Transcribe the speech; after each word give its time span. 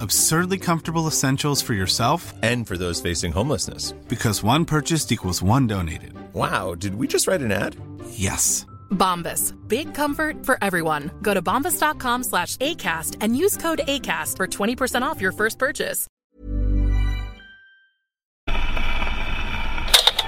Absurdly 0.00 0.58
comfortable 0.58 1.06
essentials 1.06 1.62
for 1.62 1.74
yourself 1.74 2.32
And 2.42 2.66
for 2.66 2.76
those 2.76 3.00
facing 3.00 3.32
homelessness. 3.32 3.92
because 4.08 4.42
one 4.42 4.64
purchased 4.64 5.10
equals 5.12 5.42
one 5.42 5.66
donated. 5.66 6.12
Wow, 6.34 6.74
did 6.74 6.94
we 6.94 7.06
just 7.06 7.26
write 7.26 7.40
an 7.42 7.52
ad? 7.52 7.76
Yes. 8.10 8.66
Bombas. 8.90 9.52
Big 9.68 9.92
comfort 9.94 10.46
for 10.46 10.56
everyone. 10.62 11.10
Go 11.22 11.34
to 11.34 11.42
bombas.com 11.42 12.22
slash 12.24 12.56
ACAST 12.58 13.16
and 13.20 13.36
use 13.36 13.56
code 13.56 13.80
ACAST 13.88 14.36
for 14.36 14.46
20% 14.46 15.02
off 15.02 15.20
your 15.20 15.32
first 15.32 15.58
purchase. 15.58 16.06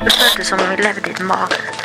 Det 0.05 0.13
føltes 0.13 0.47
som 0.47 0.61
om 0.61 0.71
vi 0.71 0.77
levde 0.83 1.09
i 1.09 1.11
et 1.11 1.21
mareritt. 1.21 1.77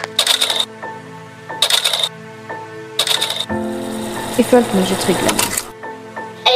Jeg 4.37 4.45
følte 4.45 4.75
meg 4.75 4.83
ikke 4.91 5.01
trygg 5.01 5.21
lenger. 5.27 5.54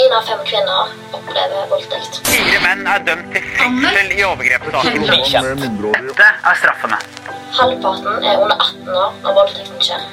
Én 0.10 0.16
av 0.16 0.24
fem 0.26 0.40
kvinner 0.46 0.88
opplever 1.14 1.68
voldtekt. 1.70 2.16
Fire 2.26 2.60
menn 2.64 2.88
er 2.90 3.04
dømt 3.06 3.28
til 3.30 3.44
fengsel 3.60 4.14
i 4.16 4.24
overgrepssaken. 4.26 5.04
Dette 5.84 6.30
er 6.50 6.56
straffene. 6.58 6.98
Halvparten 7.54 8.26
er 8.26 8.40
under 8.42 8.56
18 8.56 8.90
år 8.90 9.12
når 9.22 9.36
voldtekten 9.38 9.84
skjer. 9.86 10.08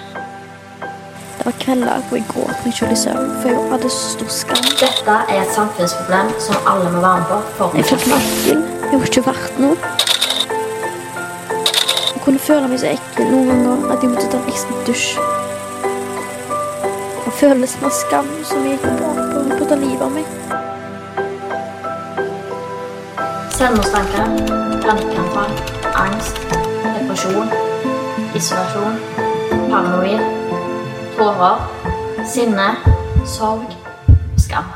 Det 1.38 1.46
var 1.46 1.56
kvelder 1.62 2.02
hvor 2.10 2.18
jeg 2.18 2.26
gråt 2.28 2.66
meg 2.66 2.76
sjøl 2.76 2.92
i 2.92 2.98
søvn, 3.00 3.30
for 3.40 3.48
jeg 3.54 3.70
hadde 3.70 3.92
så 3.94 4.10
stor 4.10 4.34
skam. 4.36 4.66
Dette 4.82 5.14
er 5.32 5.40
et 5.46 5.54
samfunnsproblem 5.56 6.34
som 6.44 6.68
alle 6.74 6.90
må 6.92 7.00
være 7.06 7.22
med 7.22 7.30
på 7.30 7.38
for 7.56 7.78
Jeg 7.80 7.88
følte 7.92 8.10
meg 8.12 8.26
ekkel. 8.34 8.60
Jeg 8.90 9.00
var 9.00 9.08
ikke 9.12 9.24
verdt 9.30 9.62
noe. 9.64 9.76
Jeg 12.10 12.20
kunne 12.26 12.42
føle 12.50 12.68
meg 12.74 12.84
så 12.84 12.92
ekkel 12.92 13.32
noen 13.32 13.48
ganger 13.54 13.96
at 13.96 14.04
jeg 14.04 14.12
måtte 14.12 14.28
ta 14.34 14.42
en 14.42 14.52
ekstra 14.52 14.84
dusj. 14.90 15.08
Og 17.24 17.32
følelsen 17.40 17.88
av 17.88 17.96
skam 18.02 18.28
som 18.44 18.68
jeg 18.68 18.76
gikk 18.76 19.00
på 19.00 19.25
ta 19.68 19.74
livet 19.74 20.02
av 20.02 20.12
meg. 20.14 20.26
Selvmordstanker, 23.56 24.28
panikkanfall, 24.84 25.54
angst, 26.02 26.38
depresjon, 26.84 27.50
isolasjon, 28.36 29.00
paranoid, 29.72 30.22
tårer, 31.16 31.66
sinne, 32.34 32.68
sorg, 33.26 33.74
skam. 34.38 34.70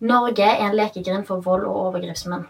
Norge 0.00 0.48
er 0.48 0.64
en 0.70 0.78
lekegrind 0.78 1.28
for 1.28 1.44
vold 1.44 1.68
og 1.68 1.76
overgrepsmenn. 1.88 2.48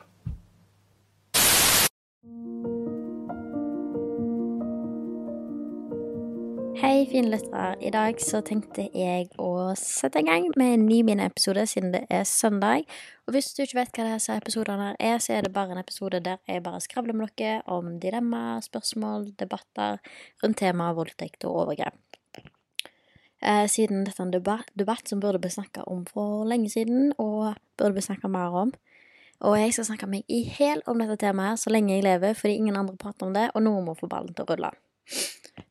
Hei, 6.82 7.04
fine 7.06 7.31
lyttere. 7.31 7.76
I 7.78 7.93
dag 7.94 8.19
så 8.19 8.41
tenkte 8.43 8.88
jeg 8.91 9.28
å 9.38 9.70
sette 9.78 10.19
i 10.19 10.25
gang 10.26 10.48
med 10.59 10.72
en 10.75 10.87
ny 10.88 10.97
miniepisode 11.06 11.62
siden 11.70 11.93
det 11.94 12.00
er 12.10 12.25
søndag. 12.26 12.88
Og 13.22 13.37
hvis 13.37 13.53
du 13.54 13.60
ikke 13.62 13.76
vet 13.78 14.00
hva 14.00 14.06
disse 14.09 14.34
episodene 14.34 14.88
er, 14.98 15.20
så 15.22 15.37
er 15.37 15.47
det 15.47 15.53
bare 15.54 15.76
en 15.76 15.78
episode 15.78 16.19
der 16.26 16.41
jeg 16.50 16.65
bare 16.65 16.81
skravler 16.82 17.15
med 17.15 17.31
dere 17.38 17.60
om 17.70 18.00
dilemma, 18.03 18.56
spørsmål, 18.66 19.28
debatter 19.38 20.00
rundt 20.43 20.59
temaet 20.59 20.98
voldtekt 20.98 21.47
og 21.47 21.60
overgrep. 21.60 22.19
Eh, 22.43 23.69
siden 23.70 24.03
dette 24.03 24.19
er 24.19 24.26
en 24.26 24.34
debatt, 24.34 25.06
som 25.06 25.22
burde 25.22 25.38
bli 25.38 25.54
snakka 25.54 25.87
om 25.87 26.03
for 26.10 26.43
lenge 26.50 26.72
siden, 26.75 27.12
og 27.14 27.53
burde 27.78 27.94
bli 27.94 28.09
snakka 28.09 28.26
mer 28.26 28.59
om. 28.64 28.75
Og 29.47 29.54
jeg 29.60 29.78
skal 29.78 29.93
snakke 29.93 30.10
meg 30.10 30.26
i 30.26 30.43
hæl 30.50 30.82
om 30.91 30.99
dette 30.99 31.20
temaet 31.22 31.62
så 31.62 31.70
lenge 31.70 31.94
jeg 31.94 32.09
lever, 32.10 32.34
fordi 32.34 32.59
ingen 32.59 32.82
andre 32.82 32.99
prater 32.99 33.31
om 33.31 33.38
det, 33.38 33.53
og 33.54 33.62
noen 33.62 33.87
må 33.87 33.94
få 33.94 34.10
ballen 34.10 34.34
til 34.34 34.49
å 34.49 34.50
rulle. 34.50 34.75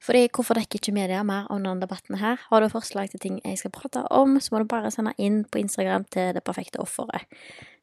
Fordi 0.02 0.28
hvorfor 0.30 0.58
dekker 0.58 0.78
ikke 0.78 0.94
media 0.94 1.24
mer 1.26 1.48
om 1.50 1.64
denne 1.64 1.82
debatten 1.82 2.20
her? 2.22 2.40
Har 2.50 2.62
du 2.62 2.70
forslag 2.70 3.10
til 3.10 3.22
ting 3.22 3.40
jeg 3.42 3.58
skal 3.58 3.74
prate 3.74 4.04
om, 4.14 4.38
så 4.40 4.54
må 4.54 4.62
du 4.62 4.70
bare 4.70 4.92
sende 4.94 5.14
inn 5.18 5.42
på 5.46 5.62
Instagram 5.62 6.06
til 6.14 6.36
Det 6.38 6.44
perfekte 6.46 6.82
offeret. 6.82 7.26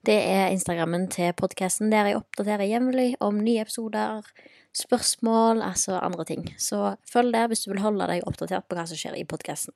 Det 0.06 0.14
er 0.14 0.52
Instagrammen 0.54 1.08
til 1.10 1.32
podkasten 1.34 1.90
der 1.90 2.06
jeg 2.06 2.20
oppdaterer 2.20 2.70
jevnlig 2.70 3.16
om 3.20 3.40
nye 3.42 3.64
episoder, 3.64 4.22
spørsmål, 4.78 5.62
altså 5.62 5.98
andre 5.98 6.24
ting. 6.24 6.46
Så 6.58 6.94
følg 7.12 7.34
det 7.34 7.48
hvis 7.50 7.66
du 7.66 7.72
vil 7.72 7.82
holde 7.82 8.06
deg 8.06 8.26
oppdatert 8.26 8.68
på 8.68 8.78
hva 8.78 8.86
som 8.86 8.98
skjer 8.98 9.18
i 9.18 9.26
podkasten. 9.26 9.74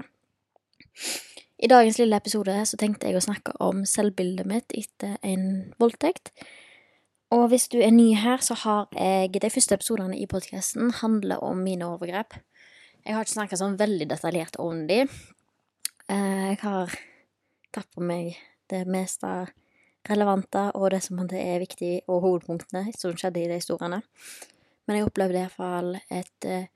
I 1.62 1.70
dagens 1.70 1.98
lille 1.98 2.18
episode 2.18 2.54
så 2.66 2.78
tenkte 2.78 3.06
jeg 3.06 3.18
å 3.18 3.22
snakke 3.22 3.54
om 3.62 3.84
selvbildet 3.86 4.48
mitt 4.50 4.74
etter 4.78 5.18
en 5.22 5.74
voldtekt. 5.82 6.32
Og 7.32 7.47
hvis 7.48 7.65
du 7.72 7.78
er 7.81 7.94
ny 7.94 8.10
her, 8.12 8.43
så 8.44 8.54
har 8.60 8.91
jeg 8.93 9.41
De 9.41 9.48
første 9.50 9.75
episodene 9.75 10.19
i 10.20 10.26
podkasten 10.28 10.91
handler 11.00 11.41
om 11.41 11.62
mine 11.65 11.87
overgrep. 11.88 12.37
Jeg 13.06 13.15
har 13.15 13.25
ikke 13.25 13.32
snakka 13.32 13.56
sånn 13.56 13.78
veldig 13.81 14.06
detaljert 14.10 14.59
om 14.60 14.82
de. 14.87 15.06
Eh, 16.12 16.50
Jeg 16.53 16.59
har 16.60 16.93
tatt 17.72 17.88
på 17.94 18.04
meg 18.04 18.37
det 18.69 18.84
meste 18.87 19.48
relevante 20.04 20.76
og 20.76 20.91
det 20.91 21.03
som 21.03 21.19
er 21.25 21.59
viktig, 21.59 22.03
og 22.06 22.20
hovedpunktene 22.20 22.93
som 22.98 23.16
skjedde 23.16 23.41
i 23.41 23.49
de 23.49 23.56
historiene. 23.56 24.03
Men 24.87 24.97
jeg 24.97 25.06
opplevde 25.06 25.41
iallfall 25.41 25.97
et 26.10 26.44
eh, 26.44 26.66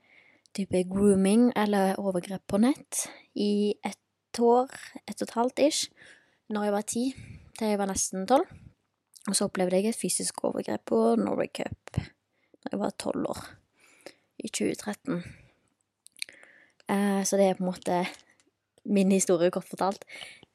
type 0.53 0.83
grooming 0.89 1.51
eller 1.55 1.99
overgrep 1.99 2.41
på 2.47 2.57
nett 2.57 3.05
i 3.35 3.75
ett 3.83 4.39
år, 4.39 4.73
ett 5.05 5.21
og 5.21 5.27
et 5.27 5.37
halvt 5.37 5.59
ish, 5.59 5.91
når 6.49 6.63
jeg 6.63 6.73
var 6.73 6.81
ti 6.81 7.13
til 7.59 7.67
jeg 7.67 7.77
var 7.77 7.93
nesten 7.93 8.25
tolv. 8.25 8.66
Og 9.27 9.35
så 9.35 9.47
opplevde 9.47 9.79
jeg 9.79 9.91
et 9.91 9.99
fysisk 9.99 10.43
overgrep 10.47 10.85
på 10.87 11.01
Norway 11.19 11.51
Cup 11.51 11.97
da 11.97 12.71
jeg 12.71 12.79
var 12.81 12.95
tolv 12.99 13.29
år, 13.31 13.43
i 14.43 14.49
2013. 14.49 15.21
Eh, 16.91 17.21
så 17.23 17.39
det 17.39 17.45
er 17.45 17.59
på 17.59 17.63
en 17.63 17.69
måte 17.69 18.01
min 18.87 19.11
historie, 19.11 19.51
kort 19.51 19.69
fortalt. 19.69 20.03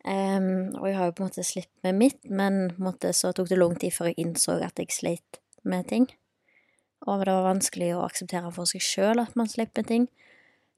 Og 0.04 0.86
jeg 0.88 0.96
har 0.98 1.06
jo 1.06 1.14
på 1.14 1.22
en 1.22 1.30
måte 1.30 1.44
slitt 1.46 1.70
med 1.86 1.94
mitt, 1.94 2.18
men 2.26 2.72
på 2.72 2.80
en 2.80 2.88
måte 2.88 3.12
så 3.14 3.30
tok 3.32 3.48
det 3.52 3.58
lang 3.60 3.76
tid 3.78 3.94
før 3.94 4.10
jeg 4.10 4.18
innså 4.24 4.58
at 4.64 4.80
jeg 4.80 4.90
sleit 4.90 5.38
med 5.62 5.86
ting. 5.88 6.08
Og 7.06 7.22
det 7.22 7.34
var 7.34 7.46
vanskelig 7.46 7.92
å 7.96 8.04
akseptere 8.06 8.50
for 8.54 8.68
seg 8.68 8.82
sjøl 8.82 9.22
at 9.22 9.36
man 9.38 9.50
sleit 9.50 9.74
med 9.78 9.88
ting. 9.88 10.08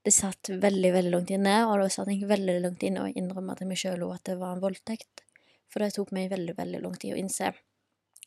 Det 0.05 0.13
satt 0.13 0.51
veldig, 0.53 0.91
veldig 0.93 1.13
langt 1.15 1.33
inne, 1.33 1.63
og 1.69 1.81
det 1.81 1.93
satt 1.95 2.11
jeg 2.13 2.29
veldig 2.29 2.59
langt 2.67 2.85
inne 2.85 3.07
å 3.07 3.13
innrømme 3.13 3.57
til 3.57 3.71
meg 3.71 3.81
sjøl 3.81 4.05
at 4.13 4.27
det 4.29 4.37
var 4.41 4.57
en 4.57 4.65
voldtekt. 4.65 5.25
For 5.73 5.81
det 5.81 5.95
tok 5.97 6.13
meg 6.17 6.29
veldig, 6.33 6.57
veldig 6.59 6.83
lang 6.85 6.99
tid 7.01 7.17
å 7.17 7.21
innse. 7.21 7.55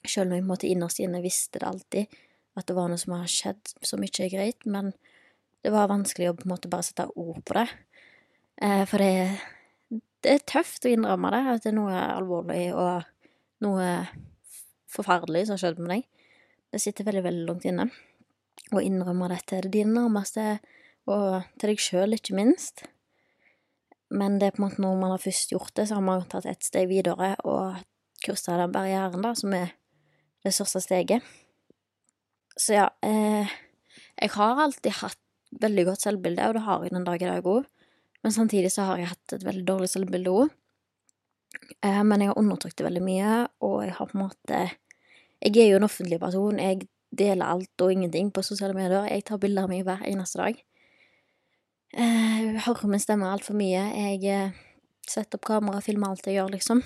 Selv 0.06 0.28
om 0.28 0.36
jeg 0.36 0.44
på 0.44 0.46
en 0.46 0.52
måte 0.52 0.70
innerst 0.70 1.02
inne 1.04 1.24
visste 1.24 1.62
det 1.62 1.68
alltid, 1.68 2.18
at 2.58 2.68
det 2.70 2.76
var 2.78 2.90
noe 2.90 3.02
som 3.02 3.16
har 3.18 3.30
skjedd 3.30 3.74
som 3.86 4.04
ikke 4.04 4.26
er 4.26 4.34
greit, 4.34 4.66
men 4.66 4.92
det 5.66 5.74
var 5.74 5.90
vanskelig 5.92 6.32
å 6.32 6.36
på 6.38 6.48
en 6.48 6.54
måte 6.54 6.72
bare 6.72 6.86
sette 6.86 7.08
ord 7.16 7.42
på 7.46 7.58
det. 7.58 7.68
Eh, 8.62 8.84
for 8.90 9.04
det, 9.04 10.00
det 10.26 10.34
er 10.34 10.46
tøft 10.50 10.86
å 10.88 10.92
innrømme 10.94 11.32
det, 11.34 11.44
at 11.54 11.66
det 11.66 11.72
er 11.74 11.78
noe 11.78 12.02
alvorlig 12.16 12.64
og 12.74 13.08
noe 13.66 13.88
forferdelig 14.92 15.48
som 15.48 15.58
har 15.58 15.64
skjedd 15.66 15.82
med 15.82 15.94
deg. 15.96 16.06
Det 16.74 16.82
sitter 16.84 17.08
veldig, 17.08 17.26
veldig 17.26 17.48
langt 17.50 17.68
inne. 17.70 17.88
Å 18.74 18.84
innrømme 18.84 19.30
dette 19.32 19.62
til 19.62 19.72
dine 19.74 19.94
nærmeste, 19.96 20.58
og 21.08 21.44
til 21.60 21.72
deg 21.72 21.82
sjøl, 21.82 22.16
ikke 22.18 22.36
minst. 22.38 22.84
Men 24.10 24.40
det 24.40 24.50
er 24.50 24.56
på 24.56 24.62
en 24.62 24.68
måte 24.68 24.84
når 24.84 24.98
man 25.00 25.14
har 25.14 25.24
først 25.24 25.54
gjort 25.54 25.74
det, 25.76 25.88
så 25.88 26.00
har 26.00 26.06
man 26.06 26.26
tatt 26.32 26.48
et 26.50 26.64
steg 26.66 26.90
videre 26.92 27.34
og 27.48 27.80
kryssa 28.24 28.58
den 28.60 28.74
barrieren, 28.74 29.24
da, 29.24 29.34
som 29.38 29.54
er 29.56 29.74
største 30.56 30.82
steget. 30.84 31.26
Så 32.58 32.78
ja, 32.78 32.88
eh, 33.06 33.50
jeg 34.18 34.34
har 34.34 34.62
alltid 34.64 35.00
hatt 35.02 35.20
veldig 35.62 35.86
godt 35.92 36.04
selvbilde, 36.04 36.48
og 36.48 36.58
det 36.58 36.64
har 36.66 36.84
jeg 36.84 36.94
den 36.94 37.06
dag 37.08 37.22
i 37.22 37.30
dag 37.30 37.46
òg. 37.46 37.68
Men 38.24 38.34
samtidig 38.34 38.72
så 38.74 38.88
har 38.90 39.02
jeg 39.02 39.12
hatt 39.12 39.38
et 39.38 39.46
veldig 39.46 39.66
dårlig 39.68 39.90
selvbilde 39.94 40.34
òg. 40.34 40.54
Eh, 41.86 42.04
men 42.04 42.22
jeg 42.22 42.32
har 42.32 42.40
undertrykt 42.42 42.78
det 42.80 42.88
veldig 42.88 43.04
mye, 43.06 43.34
og 43.64 43.80
jeg 43.86 43.96
har 43.98 44.10
på 44.10 44.18
en 44.18 44.26
måte 44.28 44.68
Jeg 45.38 45.58
er 45.62 45.68
jo 45.70 45.78
en 45.78 45.86
offentlig 45.86 46.18
person. 46.20 46.58
Jeg 46.58 46.88
deler 47.14 47.46
alt 47.46 47.82
og 47.82 47.92
ingenting 47.92 48.32
på 48.34 48.42
sosiale 48.42 48.74
medier. 48.74 49.06
Jeg 49.06 49.24
tar 49.24 49.38
bilder 49.38 49.68
av 49.68 49.70
meg 49.70 49.84
hver 49.86 50.02
eneste 50.02 50.40
dag. 50.42 50.58
Eh, 51.94 52.38
jeg 52.42 52.64
hører 52.66 52.90
min 52.90 53.00
stemme 53.00 53.30
altfor 53.30 53.54
mye. 53.54 53.84
Jeg 53.94 54.24
eh, 54.26 54.56
setter 55.08 55.38
opp 55.38 55.46
kamera 55.46 55.78
og 55.78 55.86
filmer 55.86 56.10
alt 56.10 56.26
jeg 56.26 56.40
gjør, 56.40 56.50
liksom. 56.56 56.82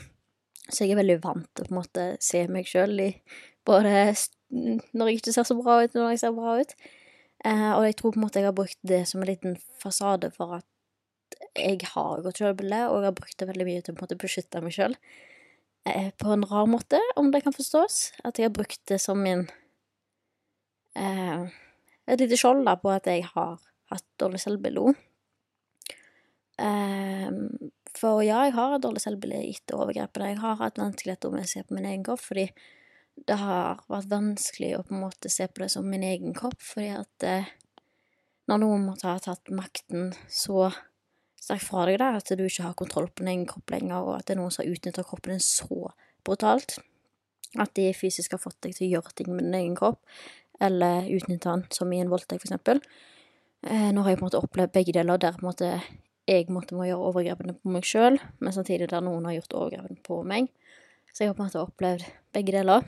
Så 0.68 0.84
jeg 0.84 0.94
er 0.94 1.00
veldig 1.00 1.18
vant 1.24 1.48
til 1.56 1.64
å 1.64 1.70
på 1.70 1.74
en 1.74 1.80
måte 1.80 2.06
se 2.20 2.44
meg 2.52 2.68
sjøl 2.68 3.00
i 3.00 3.10
både 3.68 4.14
når 4.52 5.10
jeg 5.10 5.22
ikke 5.22 5.34
ser 5.36 5.48
så 5.48 5.58
bra 5.58 5.82
ut, 5.84 5.96
når 5.96 6.14
jeg 6.14 6.24
ser 6.24 6.36
bra 6.36 6.58
ut. 6.60 6.76
Eh, 7.46 7.72
og 7.74 7.86
jeg 7.88 7.98
tror 7.98 8.14
på 8.14 8.20
en 8.20 8.26
måte 8.26 8.42
jeg 8.42 8.50
har 8.50 8.58
brukt 8.58 8.78
det 8.86 9.02
som 9.10 9.22
en 9.22 9.30
liten 9.30 9.58
fasade 9.82 10.30
for 10.36 10.60
at 10.60 10.68
jeg 11.58 11.80
har 11.94 12.22
godt 12.22 12.40
sjølbilde, 12.40 12.84
og 12.90 13.02
jeg 13.02 13.10
har 13.10 13.18
brukt 13.18 13.38
det 13.40 13.48
veldig 13.50 13.68
mye 13.68 13.84
til 13.86 13.98
å 13.98 14.20
beskytte 14.22 14.62
meg 14.64 14.76
sjøl. 14.76 14.96
Eh, 15.90 16.12
på 16.22 16.30
en 16.30 16.46
rar 16.46 16.68
måte, 16.70 17.00
om 17.18 17.32
det 17.34 17.42
kan 17.46 17.56
forstås. 17.56 18.12
At 18.24 18.38
jeg 18.38 18.50
har 18.50 18.56
brukt 18.56 18.82
det 18.92 19.02
som 19.02 19.22
min 19.22 19.48
eh, 20.96 21.50
Et 22.12 22.20
lite 22.20 22.38
skjold 22.38 22.66
da, 22.66 22.76
på 22.76 22.90
at 22.92 23.08
jeg 23.08 23.24
har 23.30 23.62
hatt 23.92 24.06
dårlig 24.20 24.42
selvbilde. 24.42 24.94
Um, 26.62 27.72
for 27.98 28.22
ja, 28.26 28.42
jeg 28.48 28.56
har 28.58 28.82
dårlig 28.82 29.04
selvbilde 29.04 29.40
etter 29.46 29.80
overgrepene. 29.80 30.32
Jeg 30.34 30.42
har 30.42 30.60
hatt 30.60 30.82
vanskeligheter 30.82 31.32
med 31.34 31.46
å 31.46 31.52
se 31.52 31.64
på 31.64 31.78
min 31.78 31.88
egen 31.88 32.04
kropp, 32.06 32.24
fordi 32.26 32.48
det 33.28 33.38
har 33.38 33.82
vært 33.92 34.10
vanskelig 34.12 34.76
å 34.78 34.84
på 34.86 34.96
en 34.96 35.04
måte 35.04 35.30
se 35.32 35.48
på 35.48 35.64
det 35.64 35.72
som 35.74 35.88
min 35.88 36.06
egen 36.06 36.34
kropp, 36.38 36.62
fordi 36.66 36.92
at 36.96 37.26
eh, 37.28 37.50
når 38.50 38.64
noen 38.64 38.88
måtte 38.88 39.10
ha 39.10 39.20
tatt 39.22 39.52
makten 39.54 40.12
så 40.32 40.70
sterkt 41.42 41.68
fra 41.68 41.86
deg, 41.90 42.00
da, 42.02 42.14
at 42.18 42.32
du 42.38 42.44
ikke 42.46 42.68
har 42.68 42.78
kontroll 42.78 43.10
på 43.10 43.24
din 43.24 43.34
egen 43.36 43.48
kropp 43.50 43.74
lenger, 43.74 44.04
og 44.04 44.16
at 44.18 44.28
det 44.28 44.36
er 44.36 44.42
noen 44.42 44.54
som 44.54 44.64
har 44.64 44.74
utnytta 44.74 45.06
kroppen 45.08 45.36
din 45.36 45.44
så 45.46 45.92
brutalt, 46.26 46.78
at 47.60 47.74
de 47.76 47.90
fysisk 47.98 48.36
har 48.36 48.42
fått 48.42 48.60
deg 48.66 48.76
til 48.78 48.88
å 48.88 48.92
gjøre 48.98 49.16
ting 49.18 49.32
med 49.34 49.48
din 49.48 49.58
egen 49.60 49.78
kropp, 49.78 50.02
eller 50.62 51.10
utnytta 51.12 51.56
den, 51.56 51.66
som 51.74 51.92
i 51.94 52.02
en 52.02 52.12
voldtekt, 52.12 52.46
eksempel. 52.46 52.82
Eh, 53.66 53.90
nå 53.94 54.04
har 54.04 54.14
jeg 54.14 54.22
på 54.22 54.26
en 54.26 54.30
måte 54.30 54.42
opplevd 54.42 54.74
begge 54.78 54.96
deler, 54.98 55.22
der 55.22 55.38
på 55.38 55.46
en 55.46 55.52
måte 55.52 55.74
jeg 56.30 56.48
måtte 56.54 56.78
må 56.78 56.86
gjøre 56.86 57.10
overgrepene 57.10 57.56
på 57.58 57.72
meg 57.74 57.86
sjøl, 57.88 58.20
men 58.40 58.54
samtidig 58.56 58.92
der 58.92 59.04
noen 59.04 59.26
har 59.28 59.40
gjort 59.40 59.56
overgrepene 59.58 60.00
på 60.06 60.22
meg. 60.28 60.52
Så 61.12 61.24
jeg 61.24 61.32
har 61.32 61.38
på 61.38 61.44
en 61.44 61.50
måte 61.50 61.64
opplevd 61.66 62.06
begge 62.36 62.54
deler. 62.56 62.86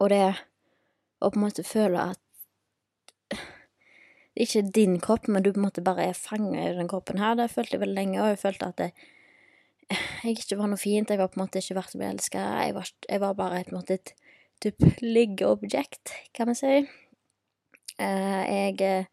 Og 0.00 0.10
det 0.12 0.24
å 1.20 1.28
på 1.28 1.36
en 1.36 1.44
måte 1.44 1.64
føle 1.66 2.10
at 2.12 2.20
det 3.30 4.46
ikke 4.46 4.60
er 4.62 4.74
din 4.74 4.98
kropp, 5.02 5.28
men 5.28 5.44
du 5.44 5.50
på 5.52 5.60
en 5.60 5.66
måte 5.66 5.84
bare 5.84 6.06
er 6.10 6.16
fanga 6.16 6.62
i 6.64 6.76
den 6.76 6.88
kroppen 6.88 7.20
her, 7.20 7.36
det 7.36 7.50
følte 7.52 7.76
jeg 7.76 7.82
veldig 7.82 7.98
lenge, 7.98 8.20
og 8.22 8.30
jeg 8.30 8.40
følte 8.40 8.70
at 8.70 8.78
det, 8.80 8.90
jeg 10.22 10.38
ikke 10.38 10.58
var 10.60 10.70
noe 10.70 10.80
fint, 10.80 11.10
jeg 11.10 11.20
var 11.20 11.32
på 11.32 11.40
en 11.40 11.44
måte 11.44 11.60
ikke 11.60 11.76
verdt 11.76 11.96
å 11.96 12.00
bli 12.00 12.08
elska, 12.08 12.44
jeg, 12.64 12.84
jeg, 13.10 13.20
var 13.20 13.36
bare 13.36 13.64
på 13.66 13.74
en 13.74 13.80
måte 13.80 13.98
et 13.98 14.14
type 14.62 14.92
liggeobjekt, 15.02 16.14
kan 16.36 16.48
vi 16.52 16.56
si. 16.56 16.74
Uh, 18.00 18.42
jeg 18.46 18.78
eh, 18.86 19.10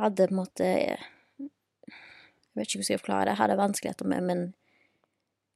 hadde 0.00 0.26
på 0.26 0.34
en 0.34 0.38
måte 0.40 0.66
Jeg 0.66 2.58
vet 2.58 2.66
ikke 2.66 2.80
hvordan 2.80 2.82
jeg 2.82 2.88
skal 2.88 3.00
forklare 3.00 3.26
det. 3.26 3.32
Jeg 3.32 3.40
hadde 3.42 3.58
vanskeligheter 3.60 4.08
med 4.10 4.24
min 4.26 4.42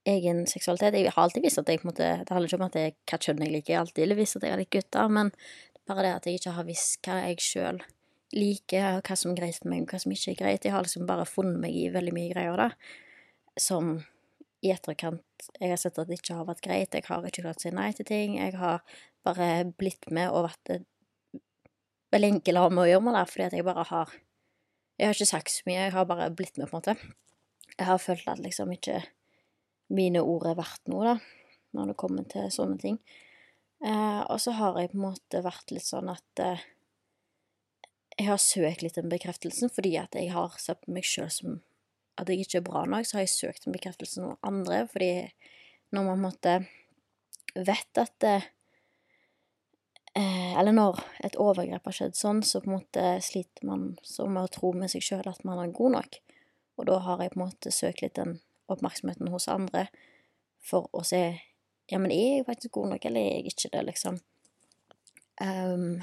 egen 0.06 0.44
seksualitet. 0.46 0.96
Jeg 0.98 1.12
har 1.14 1.26
alltid 1.26 1.44
visst 1.46 1.60
at 1.60 1.68
jeg 1.70 1.82
på 1.82 1.88
en 1.88 1.92
måte 1.92 2.08
Det 2.22 2.32
handler 2.32 2.50
ikke 2.50 2.60
om 2.60 2.66
at 2.68 2.78
jeg 2.78 2.94
hva 3.10 3.18
kjønn 3.26 3.44
jeg 3.44 3.52
liker, 3.52 3.72
jeg 3.72 3.78
har 3.78 3.86
alltid 3.86 4.16
visst 4.18 4.38
at 4.38 4.46
jeg 4.46 4.54
har 4.54 4.62
likt 4.62 4.74
gutter, 4.76 5.12
men 5.18 5.32
bare 5.86 6.06
det 6.06 6.14
at 6.14 6.26
jeg 6.26 6.40
ikke 6.40 6.56
har 6.56 6.66
visst 6.66 6.98
hva 7.06 7.20
jeg 7.24 7.42
sjøl 7.42 7.80
liker, 8.36 9.00
hva 9.06 9.16
som 9.18 9.32
er 9.32 9.40
greit 9.40 9.60
for 9.60 9.70
meg, 9.70 9.86
hva 9.90 10.00
som 10.02 10.12
ikke 10.14 10.32
er 10.32 10.40
greit. 10.40 10.66
Jeg 10.66 10.74
har 10.74 10.86
liksom 10.86 11.06
bare 11.08 11.26
funnet 11.28 11.60
meg 11.62 11.76
i 11.78 11.88
veldig 11.94 12.14
mye 12.14 12.32
greier, 12.32 12.58
da, 12.58 12.70
som 13.60 13.96
i 14.64 14.72
etterkant 14.72 15.22
jeg 15.60 15.70
har 15.70 15.80
sett 15.80 15.98
at 16.00 16.08
det 16.08 16.18
ikke 16.18 16.38
har 16.38 16.48
vært 16.48 16.64
greit. 16.64 16.94
Jeg 16.94 17.06
har 17.06 17.26
ikke 17.28 17.44
klart 17.44 17.60
å 17.60 17.66
si 17.66 17.72
nei 17.74 17.90
til 17.94 18.08
ting. 18.08 18.38
Jeg 18.40 18.56
har 18.58 18.82
bare 19.26 19.66
blitt 19.78 20.08
med 20.10 20.32
og 20.32 20.48
vært 20.48 20.78
veldig 22.14 22.30
enkel 22.36 22.58
å 22.58 22.64
ha 22.66 22.72
med 22.72 22.86
å 22.86 22.88
gjøre 22.88 23.04
med 23.06 23.18
det, 23.18 23.26
fordi 23.32 23.46
at 23.46 23.58
jeg 23.58 23.66
bare 23.66 23.90
har 23.90 24.14
Jeg 24.96 25.10
har 25.10 25.18
ikke 25.18 25.28
sagt 25.28 25.52
så 25.52 25.64
mye, 25.66 25.76
jeg 25.76 25.92
har 25.92 26.06
bare 26.08 26.30
blitt 26.32 26.56
med, 26.56 26.70
på 26.70 26.78
en 26.78 26.80
måte. 26.80 26.94
Jeg 27.76 27.84
har 27.84 27.98
følt 28.00 28.28
at 28.32 28.38
liksom 28.40 28.70
ikke 28.72 29.02
mine 29.92 30.22
ord 30.22 30.48
er 30.50 30.58
verdt 30.58 30.90
noe, 30.90 31.14
da, 31.14 31.16
når 31.76 31.92
det 31.92 32.00
kommer 32.00 32.26
til 32.30 32.48
sånne 32.52 32.78
ting. 32.82 32.98
Eh, 33.84 34.22
og 34.32 34.40
så 34.40 34.54
har 34.56 34.78
jeg 34.80 34.92
på 34.92 34.98
en 34.98 35.06
måte 35.10 35.42
vært 35.44 35.72
litt 35.74 35.84
sånn 35.84 36.08
at 36.08 36.42
eh, 36.42 36.64
jeg 38.16 38.30
har 38.30 38.40
søkt 38.40 38.82
litt 38.82 38.96
den 38.96 39.12
bekreftelsen 39.12 39.68
fordi 39.68 39.92
at 40.00 40.16
jeg 40.16 40.32
har 40.32 40.54
sett 40.60 40.80
på 40.86 40.94
meg 40.96 41.04
sjøl 41.04 41.28
som 41.32 41.58
at 42.16 42.30
jeg 42.32 42.46
ikke 42.46 42.62
er 42.62 42.64
bra 42.64 42.84
nok, 42.88 43.04
så 43.04 43.18
har 43.18 43.26
jeg 43.26 43.34
søkt 43.34 43.66
en 43.66 43.76
bekreftelse 43.76 44.22
hos 44.24 44.38
andre, 44.46 44.86
fordi 44.88 45.10
når 45.92 46.06
man 46.06 46.08
på 46.08 46.16
en 46.16 46.24
måte 46.24 46.54
vet 47.68 48.00
at 48.00 48.14
det, 48.24 48.36
eh, 50.16 50.56
Eller 50.56 50.72
når 50.72 51.02
et 51.24 51.36
overgrep 51.36 51.84
har 51.84 51.92
skjedd 51.92 52.16
sånn, 52.16 52.42
så 52.42 52.62
på 52.62 52.70
en 52.70 52.78
måte 52.78 53.04
sliter 53.20 53.68
man 53.68 53.98
så 54.02 54.24
med 54.26 54.46
å 54.46 54.52
tro 54.52 54.72
med 54.72 54.88
seg 54.88 55.04
sjøl 55.04 55.28
at 55.28 55.44
man 55.44 55.60
er 55.60 55.76
god 55.76 55.92
nok. 55.98 56.16
Og 56.80 56.86
da 56.88 56.98
har 57.04 57.20
jeg 57.20 57.34
på 57.34 57.40
en 57.40 57.44
måte 57.44 57.72
søkt 57.72 58.00
litt 58.00 58.16
den 58.16 58.38
oppmerksomheten 58.72 59.30
hos 59.32 59.48
andre 59.52 59.86
for 60.66 60.90
å 60.96 61.04
se 61.06 61.22
ja, 61.86 62.00
men 62.02 62.10
er 62.10 62.38
jeg 62.38 62.46
faktisk 62.48 62.74
god 62.74 62.94
nok, 62.94 63.04
eller 63.06 63.22
er 63.22 63.34
jeg 63.36 63.52
ikke 63.52 63.70
det, 63.76 63.82
liksom. 63.86 64.18
Um, 65.38 66.00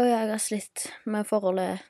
og 0.00 0.08
jeg 0.08 0.30
har 0.32 0.42
slitt 0.42 0.88
med 1.06 1.28
forholdet 1.28 1.84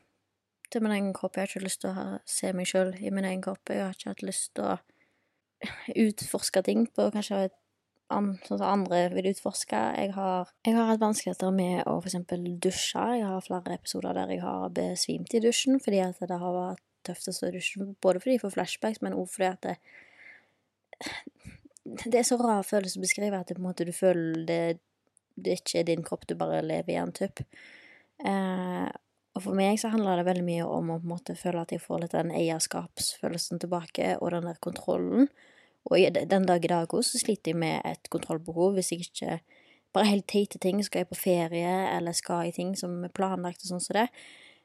til 0.73 0.85
min 0.85 0.93
egen 0.93 1.13
kropp. 1.17 1.37
Jeg 1.37 1.47
har 1.47 1.53
ikke 1.53 1.65
lyst 1.65 1.81
til 1.85 1.93
å 1.93 2.05
se 2.29 2.53
meg 2.57 2.69
sjøl 2.69 2.93
i 3.01 3.13
min 3.15 3.29
egen 3.29 3.43
kropp. 3.45 3.71
Jeg 3.71 3.85
har 3.85 3.97
ikke 3.97 4.13
hatt 4.13 4.25
lyst 4.27 4.53
til 4.59 4.69
å 4.73 4.77
utforske 6.05 6.63
ting 6.67 6.87
på 6.91 7.09
kanskje 7.15 7.47
an, 8.13 8.33
sånn 8.45 8.59
som 8.59 8.69
andre 8.69 9.05
vil 9.15 9.31
utforske. 9.31 9.81
Jeg 9.97 10.13
har, 10.17 10.51
jeg 10.67 10.77
har 10.77 10.91
hatt 10.91 11.03
vanskeligheter 11.03 11.53
med 11.55 11.85
å 11.89 11.99
eksempel 12.03 12.45
dusje. 12.63 13.05
Jeg 13.17 13.29
har 13.29 13.45
flere 13.47 13.79
episoder 13.79 14.19
der 14.19 14.35
jeg 14.35 14.43
har 14.45 14.73
besvimt 14.75 15.33
i 15.37 15.43
dusjen 15.45 15.81
fordi 15.81 16.03
at 16.05 16.21
det 16.21 16.41
har 16.43 16.59
vært 16.59 16.85
tøft 17.07 17.29
å 17.29 17.51
dusjen, 17.55 17.95
både 18.03 18.23
fordi 18.23 18.37
jeg 18.37 18.45
får 18.45 18.55
flashbacks, 18.57 19.03
men 19.05 19.17
også 19.19 19.37
fordi 19.37 19.51
at 19.51 19.69
det, 19.69 19.77
det 22.07 22.19
er 22.21 22.27
så 22.27 22.39
rar 22.41 22.67
følelse 22.67 23.01
å 23.01 23.05
beskrive 23.05 23.39
at 23.39 23.51
det, 23.51 23.59
på 23.59 23.63
en 23.63 23.69
måte, 23.69 23.87
du 23.89 23.95
føler 23.97 24.43
det, 24.49 24.61
det 25.35 25.61
ikke 25.61 25.81
er 25.81 25.89
din 25.89 26.05
kropp, 26.07 26.27
du 26.29 26.37
bare 26.39 26.63
lever 26.65 26.95
i 26.95 27.01
en 27.01 27.15
tupp. 27.17 27.43
Eh, 28.23 28.91
og 29.33 29.47
for 29.47 29.57
meg 29.57 29.79
så 29.81 29.91
handler 29.93 30.21
det 30.21 30.29
veldig 30.29 30.45
mye 30.45 30.67
om 30.69 30.93
å 30.93 30.99
på 31.01 31.09
en 31.09 31.15
måte 31.15 31.39
føle 31.39 31.63
at 31.65 31.73
jeg 31.73 31.83
får 31.83 32.03
litt 32.03 32.15
den 32.15 32.35
eierskapsfølelsen 32.37 33.63
tilbake, 33.63 34.15
og 34.21 34.35
den 34.35 34.49
der 34.51 34.61
kontrollen. 34.63 35.31
Og 35.89 35.99
den 36.15 36.47
dag 36.47 36.65
i 36.65 36.71
dag 36.71 36.93
òg 36.95 37.03
så 37.07 37.19
sliter 37.19 37.51
jeg 37.51 37.59
med 37.59 37.81
et 37.89 38.11
kontrollbehov 38.13 38.77
hvis 38.77 38.93
jeg 38.95 39.09
ikke 39.09 39.41
Bare 39.93 40.09
helt 40.09 40.25
teite 40.25 40.57
ting. 40.57 40.79
Skal 40.81 41.03
jeg 41.03 41.11
på 41.11 41.19
ferie, 41.21 41.73
eller 41.93 42.15
skal 42.17 42.47
jeg 42.47 42.55
ting 42.57 42.71
som 42.81 42.95
er 43.05 43.13
planlagt 43.13 43.61
og 43.61 43.69
sånn 43.69 43.83
som 43.83 43.91
så 43.93 43.97
det. 43.99 44.07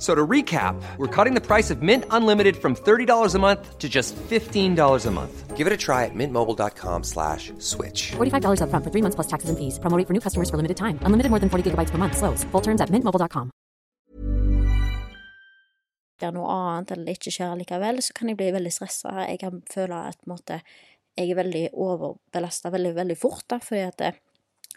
So 0.00 0.14
to 0.14 0.26
recap, 0.26 0.80
we're 0.96 1.14
cutting 1.14 1.34
the 1.34 1.46
price 1.46 1.70
of 1.70 1.82
Mint 1.82 2.04
Unlimited 2.10 2.56
from 2.56 2.74
$30 2.74 3.34
a 3.34 3.38
month 3.38 3.78
to 3.78 3.86
just 3.86 4.16
$15 4.16 5.06
a 5.06 5.10
month. 5.10 5.56
Give 5.58 5.66
it 5.66 5.74
a 5.74 5.76
try 5.76 6.06
at 6.06 6.14
mintmobile.com 6.14 7.04
slash 7.04 7.52
switch. 7.58 8.12
$45 8.12 8.62
upfront 8.64 8.82
for 8.82 8.90
three 8.90 9.02
months 9.02 9.14
plus 9.14 9.26
taxes 9.26 9.50
and 9.50 9.58
fees. 9.58 9.78
Promo 9.78 9.98
rate 9.98 10.06
for 10.06 10.14
new 10.14 10.24
customers 10.24 10.48
for 10.48 10.56
limited 10.56 10.78
time. 10.78 10.98
Unlimited 11.02 11.28
more 11.28 11.38
than 11.38 11.50
40 11.50 11.70
gigabytes 11.70 11.90
per 11.90 11.98
month. 11.98 12.16
Slows. 12.16 12.44
Full 12.44 12.62
terms 12.62 12.80
at 12.80 12.88
mintmobile.com. 12.88 13.50
gjør 16.20 16.34
noe 16.36 16.48
annet, 16.52 16.90
eller 16.92 17.08
det 17.08 17.18
ikke 17.18 17.32
skjer 17.32 17.58
likevel, 17.60 18.00
så 18.04 18.16
kan 18.16 18.28
jeg 18.28 18.38
bli 18.40 18.50
veldig 18.52 18.72
stresset. 18.74 19.20
Jeg 19.24 19.40
kan 19.40 19.62
føle 19.72 20.00
at 20.10 20.26
måte, 20.28 20.60
jeg 21.16 21.32
er 21.32 21.38
veldig 21.38 21.62
overbelastet 21.72 22.74
veldig, 22.74 22.92
veldig 22.96 23.16
fort, 23.16 23.46
da, 23.48 23.56
fordi 23.64 23.84
at 23.88 23.96
det, 24.00 24.10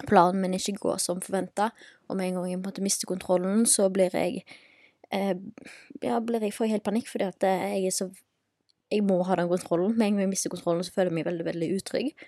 planen 0.07 0.41
min 0.41 0.55
ikke 0.57 0.79
går 0.81 1.01
som 1.03 1.19
forventet. 1.23 1.75
Og 2.07 2.15
med 2.17 2.29
en 2.29 2.39
gang 2.39 2.47
jeg 2.49 2.59
på 2.59 2.61
en 2.61 2.69
måte 2.71 2.85
mister 2.85 3.09
kontrollen, 3.09 3.67
så 3.69 3.89
blir 3.93 4.15
jeg 4.15 4.43
eh, 4.43 4.61
Ja, 5.13 6.19
blir 6.25 6.41
jeg, 6.41 6.55
får 6.55 6.71
helt 6.71 6.85
panikk, 6.85 7.09
fordi 7.11 7.27
at 7.29 7.45
eh, 7.45 7.65
jeg 7.77 7.91
er 7.91 7.97
så 8.01 8.09
Jeg 8.91 9.01
må 9.05 9.15
ha 9.25 9.35
den 9.35 9.49
kontrollen. 9.49 9.95
Med 9.97 10.07
en 10.07 10.17
gang 10.17 10.27
jeg 10.27 10.29
mister 10.33 10.51
kontrollen, 10.53 10.83
så 10.85 10.93
føler 10.93 11.09
jeg 11.09 11.17
meg 11.17 11.25
veldig, 11.25 11.45
veldig 11.47 11.69
utrygg. 11.77 12.25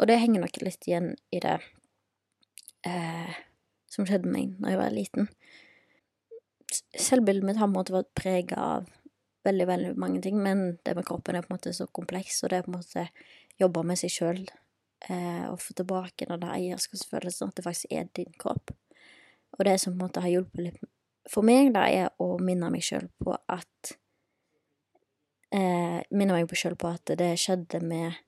Og 0.00 0.08
det 0.10 0.16
henger 0.18 0.42
nok 0.42 0.56
litt 0.64 0.86
igjen 0.88 1.12
i 1.30 1.38
det 1.44 1.58
eh, 2.86 3.36
som 3.90 4.06
skjedde 4.06 4.26
med 4.26 4.34
meg 4.34 4.56
da 4.58 4.72
jeg 4.72 4.80
var 4.80 4.96
liten 4.96 5.28
selvbildet 6.98 7.46
mitt 7.46 7.56
har 7.56 7.68
på 7.68 7.72
en 7.72 7.78
måte 7.78 7.94
vært 7.94 8.14
prega 8.18 8.60
av 8.76 8.88
veldig, 9.46 9.66
veldig 9.70 9.92
mange 10.00 10.20
ting, 10.24 10.40
men 10.42 10.78
det 10.84 10.94
med 10.96 11.06
kroppen 11.08 11.36
er 11.36 11.44
på 11.44 11.52
en 11.52 11.56
måte 11.56 11.72
så 11.76 11.86
kompleks, 11.86 12.42
og 12.42 12.52
det 12.52 12.58
er 12.58 12.66
på 12.66 12.72
en 12.72 12.78
måte 12.80 13.06
jobbe 13.60 13.84
med 13.86 14.00
seg 14.00 14.12
sjøl 14.12 14.42
eh, 15.08 15.46
og 15.48 15.60
få 15.62 15.76
tilbake 15.78 16.28
den 16.28 16.44
eierskapsfølelsen, 16.44 17.48
at 17.48 17.58
det 17.58 17.64
faktisk 17.64 17.94
er 17.94 18.10
din 18.18 18.34
kropp. 18.40 18.74
Og 19.56 19.64
det 19.64 19.78
som 19.80 19.94
på 19.94 19.96
en 19.96 20.04
måte 20.04 20.22
har 20.24 20.34
hjulpet 20.34 20.64
litt 20.66 20.82
for 21.30 21.46
meg, 21.46 21.72
da, 21.74 21.86
er 21.88 22.12
å 22.22 22.36
minne 22.42 22.70
meg 22.72 22.84
sjøl 22.84 23.08
på 23.22 23.34
at 23.36 23.94
eh, 25.54 26.00
Minne 26.10 26.36
meg 26.36 26.52
sjøl 26.56 26.76
på 26.78 26.90
at 26.90 27.14
det 27.20 27.34
skjedde 27.40 27.80
med 27.84 28.18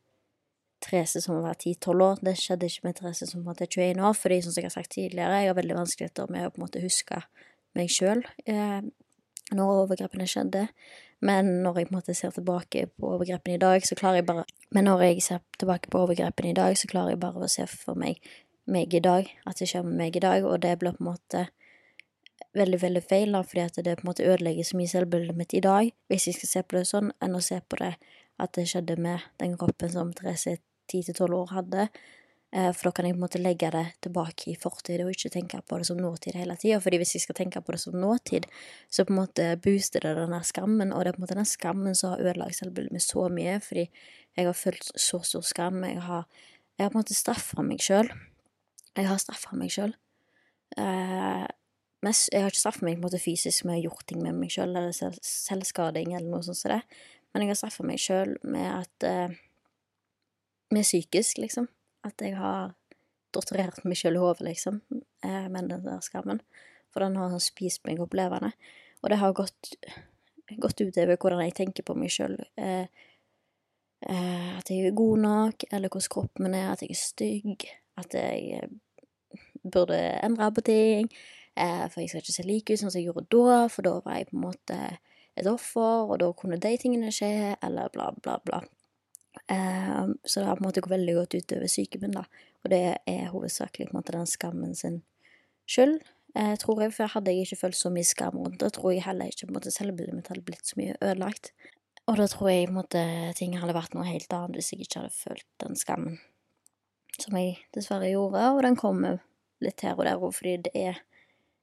Therese 0.81 1.21
som 1.21 1.43
var 1.45 1.59
10-12 1.59 2.05
år. 2.05 2.23
Det 2.25 2.37
skjedde 2.41 2.69
ikke 2.71 2.89
med 2.89 2.97
Therese 2.99 3.29
som 3.29 3.45
var 3.45 3.61
21 3.61 4.01
år, 4.01 4.17
fordi 4.17 4.41
som 4.45 4.57
jeg 4.57 4.69
har 4.69 4.75
sagt 4.75 4.95
tidligere, 4.97 5.43
jeg 5.43 5.53
har 5.53 5.59
veldig 5.59 5.77
vanskeligheter 5.77 6.33
med 6.33 6.47
å 6.47 6.55
på 6.55 6.61
en 6.61 6.65
måte 6.65 6.83
huske 6.85 7.21
meg 7.77 7.93
sjøl 7.93 8.25
eh, 8.49 8.81
når 9.55 9.85
overgrepene 9.85 10.29
skjedde. 10.31 10.67
Men 11.21 11.51
når 11.65 11.83
jeg 11.83 11.89
på 11.89 11.93
en 11.93 11.99
måte 11.99 12.17
ser 12.17 12.33
tilbake 12.33 12.87
på 12.97 13.11
overgrepene 13.13 13.59
i 13.59 13.61
dag, 13.61 13.85
så 13.85 13.97
klarer 13.99 14.23
jeg 14.23 14.31
bare 14.31 14.47
Men 14.73 14.87
når 14.87 15.03
jeg 15.03 15.23
ser 15.27 15.41
tilbake 15.59 15.91
på 15.91 16.01
overgrepene 16.01 16.53
i 16.53 16.57
dag, 16.57 16.77
så 16.79 16.89
klarer 16.89 17.13
jeg 17.13 17.21
bare 17.21 17.45
å 17.45 17.51
se 17.51 17.67
for 17.69 17.99
meg 17.99 18.23
meg 18.71 18.95
i 18.95 19.01
dag, 19.03 19.27
at 19.47 19.59
det 19.59 19.67
skjer 19.67 19.83
med 19.83 19.97
meg 19.99 20.17
i 20.17 20.23
dag, 20.23 20.45
og 20.47 20.61
det 20.63 20.77
blir 20.79 20.95
på 20.95 21.03
en 21.03 21.11
måte 21.11 21.49
veldig, 22.57 22.79
veldig 22.83 23.03
feil, 23.05 23.35
da, 23.37 23.43
fordi 23.47 23.63
at 23.67 23.79
det 23.85 23.99
på 23.99 24.05
en 24.05 24.11
måte 24.11 24.27
ødelegger 24.27 24.67
så 24.67 24.79
mye 24.79 24.91
selvbildet 24.91 25.37
mitt 25.39 25.55
i 25.55 25.63
dag, 25.65 25.93
hvis 26.11 26.27
jeg 26.29 26.39
skal 26.39 26.53
se 26.53 26.63
på 26.67 26.79
det 26.79 26.87
sånn, 26.91 27.13
enn 27.23 27.37
å 27.37 27.43
se 27.45 27.61
på 27.63 27.79
det 27.81 27.93
at 28.41 28.57
det 28.57 28.67
skjedde 28.71 28.97
med 29.01 29.27
den 29.41 29.57
kroppen 29.61 29.93
som 29.93 30.11
Therese 30.17 30.59
10-12 30.91 31.37
år 31.37 31.53
hadde. 31.55 31.87
Eh, 32.53 32.73
For 32.75 32.89
da 32.89 32.93
kan 32.97 33.07
jeg 33.07 33.15
på 33.15 33.21
en 33.21 33.25
måte 33.27 33.43
legge 33.43 33.71
det 33.71 33.85
tilbake 34.03 34.51
i 34.51 34.57
fortid, 34.59 35.05
og 35.05 35.13
ikke 35.13 35.31
tenke 35.31 35.61
på 35.63 35.79
det 35.79 35.87
som 35.87 36.01
nåtid 36.01 36.39
hele 36.41 36.57
tida. 36.59 36.81
Fordi 36.83 36.99
hvis 37.03 37.15
jeg 37.15 37.27
skal 37.27 37.39
tenke 37.39 37.63
på 37.63 37.77
det 37.77 37.83
som 37.85 37.95
nåtid, 37.95 38.49
så 38.91 39.05
på 39.05 39.15
en 39.15 39.21
måte 39.21 39.47
booster 39.63 40.03
det 40.07 40.17
den 40.19 40.35
skammen, 40.47 40.93
og 40.93 41.05
det 41.05 41.13
er 41.13 41.19
på 41.19 41.23
en 41.23 41.27
måte 41.29 41.39
den 41.39 41.53
skammen 41.53 41.95
som 41.95 42.15
har 42.15 42.25
ødelagt 42.25 42.59
selvbildet 42.59 42.97
mitt 42.97 43.07
så 43.07 43.29
mye, 43.31 43.61
fordi 43.63 43.87
jeg 44.37 44.47
har 44.47 44.59
følt 44.59 44.91
så 44.97 45.23
stor 45.23 45.47
skam. 45.47 45.85
Jeg 45.85 46.03
har, 46.03 46.27
jeg 46.79 46.85
har 46.85 46.91
på 46.91 46.99
en 46.99 47.05
måte 47.05 47.19
straffa 47.19 47.63
meg 47.63 47.85
sjøl. 47.85 48.11
Jeg 48.97 49.07
har 49.07 49.23
straffa 49.23 49.55
meg 49.57 49.71
sjøl. 49.71 49.95
Mest, 52.05 52.31
jeg 52.33 52.41
har 52.41 52.53
ikke 52.53 52.63
straffa 52.63 52.87
meg 52.87 52.97
på 52.97 53.03
en 53.03 53.07
måte 53.09 53.21
fysisk 53.21 53.67
med 53.69 53.81
å 53.81 53.91
gjort 53.91 54.07
ting 54.09 54.23
med 54.25 54.37
meg 54.39 54.53
sjøl, 54.55 54.71
eller 54.73 54.95
selv, 54.97 55.19
selvskading, 55.27 56.15
eller 56.17 56.31
noe 56.33 56.47
sånt 56.47 56.57
som 56.57 56.73
det, 56.73 56.81
men 57.31 57.45
jeg 57.45 57.53
har 57.53 57.59
straffa 57.61 57.85
meg 57.87 58.01
sjøl 58.01 58.37
med 58.43 58.69
at 58.73 59.07
eh, 59.07 59.39
Med 60.71 60.87
psykisk, 60.87 61.41
liksom. 61.43 61.65
At 62.07 62.23
jeg 62.23 62.37
har 62.39 62.77
torturert 63.35 63.81
meg 63.83 63.99
sjøl 63.99 64.15
i 64.15 64.21
hodet, 64.23 64.45
liksom, 64.47 64.77
eh, 65.27 65.49
med 65.51 65.67
den 65.67 65.83
der 65.83 65.99
skammen. 66.07 66.39
For 66.95 67.03
den 67.03 67.17
har 67.19 67.33
sånn 67.33 67.43
spist 67.43 67.83
meg 67.89 67.99
opp 68.03 68.15
levende. 68.15 68.53
Og 69.03 69.11
det 69.11 69.19
har 69.19 69.35
gått, 69.35 69.73
gått 70.63 70.83
utover 70.83 71.19
hvordan 71.19 71.43
jeg 71.43 71.57
tenker 71.59 71.87
på 71.87 71.97
meg 71.99 72.15
sjøl. 72.15 72.37
Eh, 72.55 72.87
eh, 74.07 74.53
at 74.59 74.71
jeg 74.71 74.93
er 74.93 74.97
god 74.99 75.25
nok, 75.25 75.67
eller 75.73 75.91
hvordan 75.91 76.15
kroppen 76.15 76.47
min 76.47 76.55
er, 76.59 76.71
at 76.71 76.87
jeg 76.87 76.95
er 76.95 77.03
stygg, 77.03 77.67
at 77.99 78.15
jeg 78.15 78.61
eh, 78.61 79.43
burde 79.67 79.99
endre 80.23 80.53
på 80.55 80.67
ting. 80.71 81.11
Eh, 81.61 81.87
for 81.93 82.01
jeg 82.01 82.13
skal 82.13 82.23
ikke 82.25 82.37
se 82.37 82.47
lik 82.47 82.71
ut 82.71 82.81
sånn 82.81 82.93
som 82.93 83.01
jeg 83.01 83.11
gjorde 83.11 83.27
da, 83.33 83.63
for 83.73 83.87
da 83.87 83.97
var 84.05 84.21
jeg 84.21 84.31
på 84.31 84.37
en 84.39 84.45
måte 84.47 84.77
et 85.39 85.49
offer, 85.49 86.07
og 86.07 86.21
da 86.23 86.31
kunne 86.37 86.61
de 86.61 86.77
tingene 86.81 87.13
skje, 87.15 87.57
eller 87.63 87.91
bla, 87.95 88.11
bla, 88.23 88.39
bla. 88.47 88.63
Eh, 89.53 90.07
så 90.25 90.41
det 90.41 90.47
har 90.49 90.57
på 90.59 90.65
en 90.65 90.69
måte 90.69 90.83
gått 90.85 90.95
veldig 90.95 91.17
godt 91.19 91.37
utover 91.39 91.71
psyken 91.71 92.05
min, 92.05 92.17
da. 92.17 92.25
Og 92.65 92.73
det 92.73 92.85
er 93.09 93.29
hovedsakelig 93.35 93.91
på 93.91 93.95
en 93.95 94.01
måte 94.01 94.17
den 94.17 94.31
skammen 94.31 94.73
sin 94.79 95.03
skyld, 95.71 96.01
eh, 96.35 96.55
tror 96.63 96.83
jeg. 96.85 96.95
For 96.97 97.13
hadde 97.13 97.35
jeg 97.35 97.49
ikke 97.49 97.61
følt 97.67 97.79
så 97.79 97.93
mye 97.93 98.09
skam 98.09 98.41
rundt 98.41 98.61
det, 98.63 98.73
tror 98.77 98.95
jeg 98.95 99.05
heller 99.07 99.31
ikke 99.31 99.47
på 99.47 99.55
en 99.55 99.61
måte 99.61 99.75
selvbildet 99.75 100.17
mitt 100.17 100.33
hadde 100.33 100.47
blitt 100.47 100.73
så 100.73 100.81
mye 100.81 100.97
ødelagt. 100.99 101.53
Og 102.09 102.17
da 102.19 102.27
tror 102.27 102.51
jeg 102.51 102.67
på 102.67 102.73
en 102.73 102.81
måte 102.81 103.05
ting 103.39 103.55
hadde 103.61 103.77
vært 103.77 103.95
noe 103.95 104.09
helt 104.09 104.33
annet 104.35 104.59
hvis 104.59 104.73
jeg 104.73 104.87
ikke 104.87 105.05
hadde 105.05 105.15
følt 105.15 105.49
den 105.63 105.77
skammen 105.79 106.19
som 107.21 107.37
jeg 107.37 107.59
dessverre 107.77 108.09
gjorde, 108.09 108.43
og 108.55 108.63
den 108.65 108.79
kommer 108.81 109.21
litt 109.61 109.83
her 109.85 109.99
og 109.99 110.07
der 110.09 110.17
òg, 110.17 110.33
fordi 110.35 110.57
det 110.65 110.73
er 110.75 111.01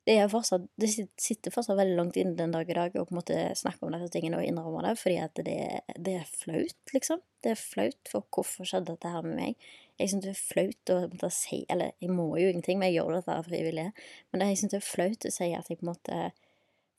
det 0.08 0.16
fortsatt 0.32 0.70
Det 0.80 0.88
sitter 0.90 1.52
fortsatt 1.52 1.78
veldig 1.80 1.98
langt 1.98 2.18
inne 2.20 2.38
den 2.38 2.54
dag 2.56 2.70
i 2.70 2.76
dag 2.78 2.94
å 2.96 3.04
på 3.04 3.12
en 3.12 3.20
måte 3.20 3.40
snakke 3.60 3.84
om 3.84 3.92
disse 3.92 4.08
tingene 4.14 4.40
og 4.40 4.48
innrømme 4.48 4.86
det, 4.86 4.94
fordi 5.02 5.18
at 5.20 5.42
det, 5.44 5.58
det 6.00 6.14
er 6.22 6.30
flaut, 6.32 6.78
liksom. 6.94 7.20
Det 7.44 7.52
er 7.52 7.60
flaut, 7.60 8.00
for 8.12 8.26
hvorfor 8.34 8.68
skjedde 8.68 8.94
dette 8.94 9.12
her 9.12 9.26
med 9.26 9.36
meg? 9.36 9.68
Jeg 10.00 10.12
syns 10.12 10.24
det 10.24 10.32
er 10.32 10.40
flaut 10.40 10.94
å 10.94 10.98
måtte 11.10 11.30
si 11.34 11.64
Eller 11.74 11.96
jeg 12.04 12.14
må 12.14 12.30
jo 12.38 12.52
ingenting, 12.52 12.80
men 12.80 12.92
jeg 12.92 13.02
gjør 13.02 13.18
dette 13.18 13.36
av 13.36 13.50
frivillig. 13.50 13.88
Men 14.32 14.46
jeg 14.46 14.60
syns 14.62 14.76
det 14.76 14.80
er 14.80 14.88
flaut 14.88 15.28
å 15.28 15.34
si 15.34 15.50
at 15.58 15.72
jeg 15.72 15.82
på 15.82 15.88
en 15.88 15.92
måte 15.92 16.22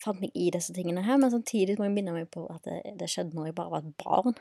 fant 0.02 0.20
meg 0.22 0.36
i 0.38 0.50
disse 0.54 0.74
tingene 0.76 1.02
her, 1.06 1.18
men 1.18 1.32
samtidig 1.32 1.78
må 1.78 1.88
jeg 1.88 1.96
minne 1.96 2.14
meg 2.14 2.28
på 2.34 2.44
at 2.52 2.68
det, 2.68 2.82
det 3.00 3.08
skjedde 3.10 3.34
når 3.38 3.50
jeg 3.50 3.56
bare 3.58 3.72
var 3.72 3.86
et 3.86 3.96
barn. 4.04 4.36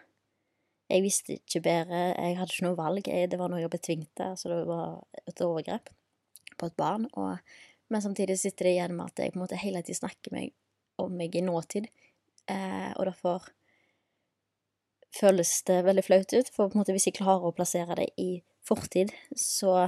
Jeg 0.91 1.03
visste 1.03 1.39
ikke 1.39 1.63
bedre, 1.65 2.03
jeg 2.13 2.35
hadde 2.39 2.53
ikke 2.53 2.67
noe 2.67 2.77
valg, 2.77 3.07
jeg, 3.09 3.31
det 3.31 3.39
var 3.39 3.51
noe 3.51 3.63
jeg 3.63 3.71
ble 3.71 3.79
tvunget 3.83 4.21
altså 4.23 4.51
det 4.53 4.59
var 4.69 5.23
et 5.27 5.41
overgrep 5.43 5.89
på 6.57 6.69
et 6.69 6.77
barn. 6.79 7.09
og 7.15 7.39
men 7.89 8.03
samtidig 8.03 8.39
sitter 8.39 8.67
det 8.67 8.73
igjen 8.75 8.95
med 8.97 9.11
at 9.11 9.21
jeg 9.23 9.33
på 9.33 9.39
en 9.39 9.45
måte 9.45 9.59
hele 9.61 9.83
tiden 9.85 10.01
snakker 10.01 10.33
meg 10.35 10.51
om 11.01 11.13
meg 11.13 11.35
i 11.37 11.43
nåtid, 11.45 11.87
eh, 12.51 12.91
og 12.97 13.05
derfor 13.09 13.47
føles 15.17 15.51
det 15.67 15.83
veldig 15.85 16.03
flaut 16.05 16.33
ut, 16.33 16.49
for 16.53 16.67
på 16.67 16.77
en 16.77 16.83
måte 16.83 16.95
hvis 16.95 17.07
jeg 17.09 17.17
klarer 17.19 17.47
å 17.47 17.55
plassere 17.55 17.95
det 17.99 18.09
i 18.21 18.41
fortid, 18.67 19.13
så 19.37 19.87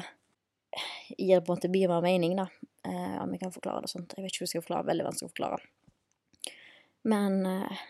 gir 1.17 1.39
det 1.39 1.43
på 1.45 1.51
en 1.51 1.57
måte 1.57 1.71
mye 1.73 1.89
mer 1.91 2.05
mening, 2.05 2.37
da, 2.39 2.47
eh, 2.85 3.17
om 3.23 3.33
jeg 3.33 3.43
kan 3.43 3.53
forklare 3.53 3.83
det 3.83 3.91
sånt. 3.91 4.15
Jeg 4.15 4.23
vet 4.23 4.31
ikke 4.31 4.43
hvordan 4.43 4.49
jeg 4.49 4.55
skal 4.55 4.65
forklare, 4.67 4.89
veldig 4.91 5.07
vanskelig 5.09 5.29
å 5.29 5.33
forklare. 5.33 5.61
Men 7.09 7.45
eh, 7.49 7.83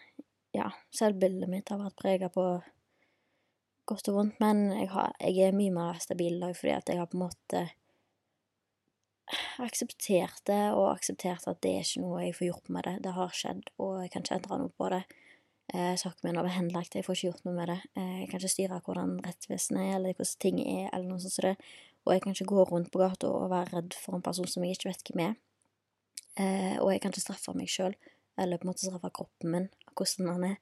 ja, 0.57 0.69
selvbildet 0.95 1.51
mitt 1.51 1.69
har 1.69 1.81
vært 1.81 1.99
prega 1.99 2.29
på 2.33 2.45
godt 3.89 4.11
og 4.11 4.19
vondt, 4.19 4.39
men 4.41 4.67
jeg, 4.75 4.89
har, 4.93 5.13
jeg 5.19 5.49
er 5.49 5.57
mye 5.57 5.73
mer 5.73 6.01
stabil 6.01 6.37
i 6.37 6.41
dag 6.43 6.55
fordi 6.57 6.75
at 6.75 6.91
jeg 6.91 7.01
har 7.01 7.09
på 7.09 7.17
en 7.17 7.25
måte 7.25 7.63
akseptert 9.65 10.43
det, 10.49 10.61
og 10.75 10.91
akseptert 10.93 11.47
at 11.49 11.59
det 11.63 11.71
er 11.75 11.85
ikke 11.85 12.03
noe 12.03 12.21
jeg 12.23 12.35
får 12.37 12.47
gjort 12.49 12.71
med 12.75 12.87
det. 12.87 12.95
Det 13.05 13.15
har 13.15 13.35
skjedd, 13.35 13.71
og 13.77 13.97
jeg 14.03 14.13
kan 14.13 14.25
ikke 14.25 14.37
endre 14.39 14.59
noe 14.63 14.73
på 14.79 14.89
det. 14.93 15.01
Eh, 15.73 15.93
saken 16.01 16.25
min 16.25 16.39
er 16.41 16.49
henlagt, 16.55 16.95
jeg 16.97 17.05
får 17.05 17.17
ikke 17.17 17.27
gjort 17.27 17.45
noe 17.45 17.57
med 17.57 17.69
det. 17.69 17.79
Eh, 17.95 18.15
jeg 18.21 18.29
kan 18.31 18.41
ikke 18.41 18.53
styre 18.55 18.79
hvordan 18.85 19.17
rettsvesenet 19.25 19.83
er, 19.83 19.91
eller 19.99 20.17
hvordan 20.17 20.41
ting 20.45 20.61
er, 20.63 20.87
eller 20.89 21.09
noe 21.11 21.21
sånt 21.21 21.35
som 21.35 21.49
det. 21.49 21.55
Og 22.07 22.15
jeg 22.15 22.23
kan 22.23 22.33
ikke 22.33 22.49
gå 22.49 22.63
rundt 22.71 22.91
på 22.93 23.01
gata 23.03 23.29
og 23.29 23.51
være 23.51 23.75
redd 23.75 23.97
for 23.99 24.17
en 24.17 24.25
person 24.25 24.47
som 24.49 24.65
jeg 24.65 24.77
ikke 24.77 24.89
vet 24.89 25.11
hvem 25.11 25.25
er. 25.27 25.35
Eh, 26.39 26.75
og 26.79 26.93
jeg 26.93 27.03
kan 27.03 27.13
ikke 27.13 27.25
straffe 27.27 27.53
meg 27.57 27.69
sjøl, 27.69 27.97
eller 28.39 28.57
på 28.57 28.65
en 28.65 28.71
måte 28.71 28.85
straffe 28.85 29.11
kroppen 29.13 29.53
min, 29.53 29.69
hvordan 29.93 30.31
han 30.33 30.47
er, 30.53 30.57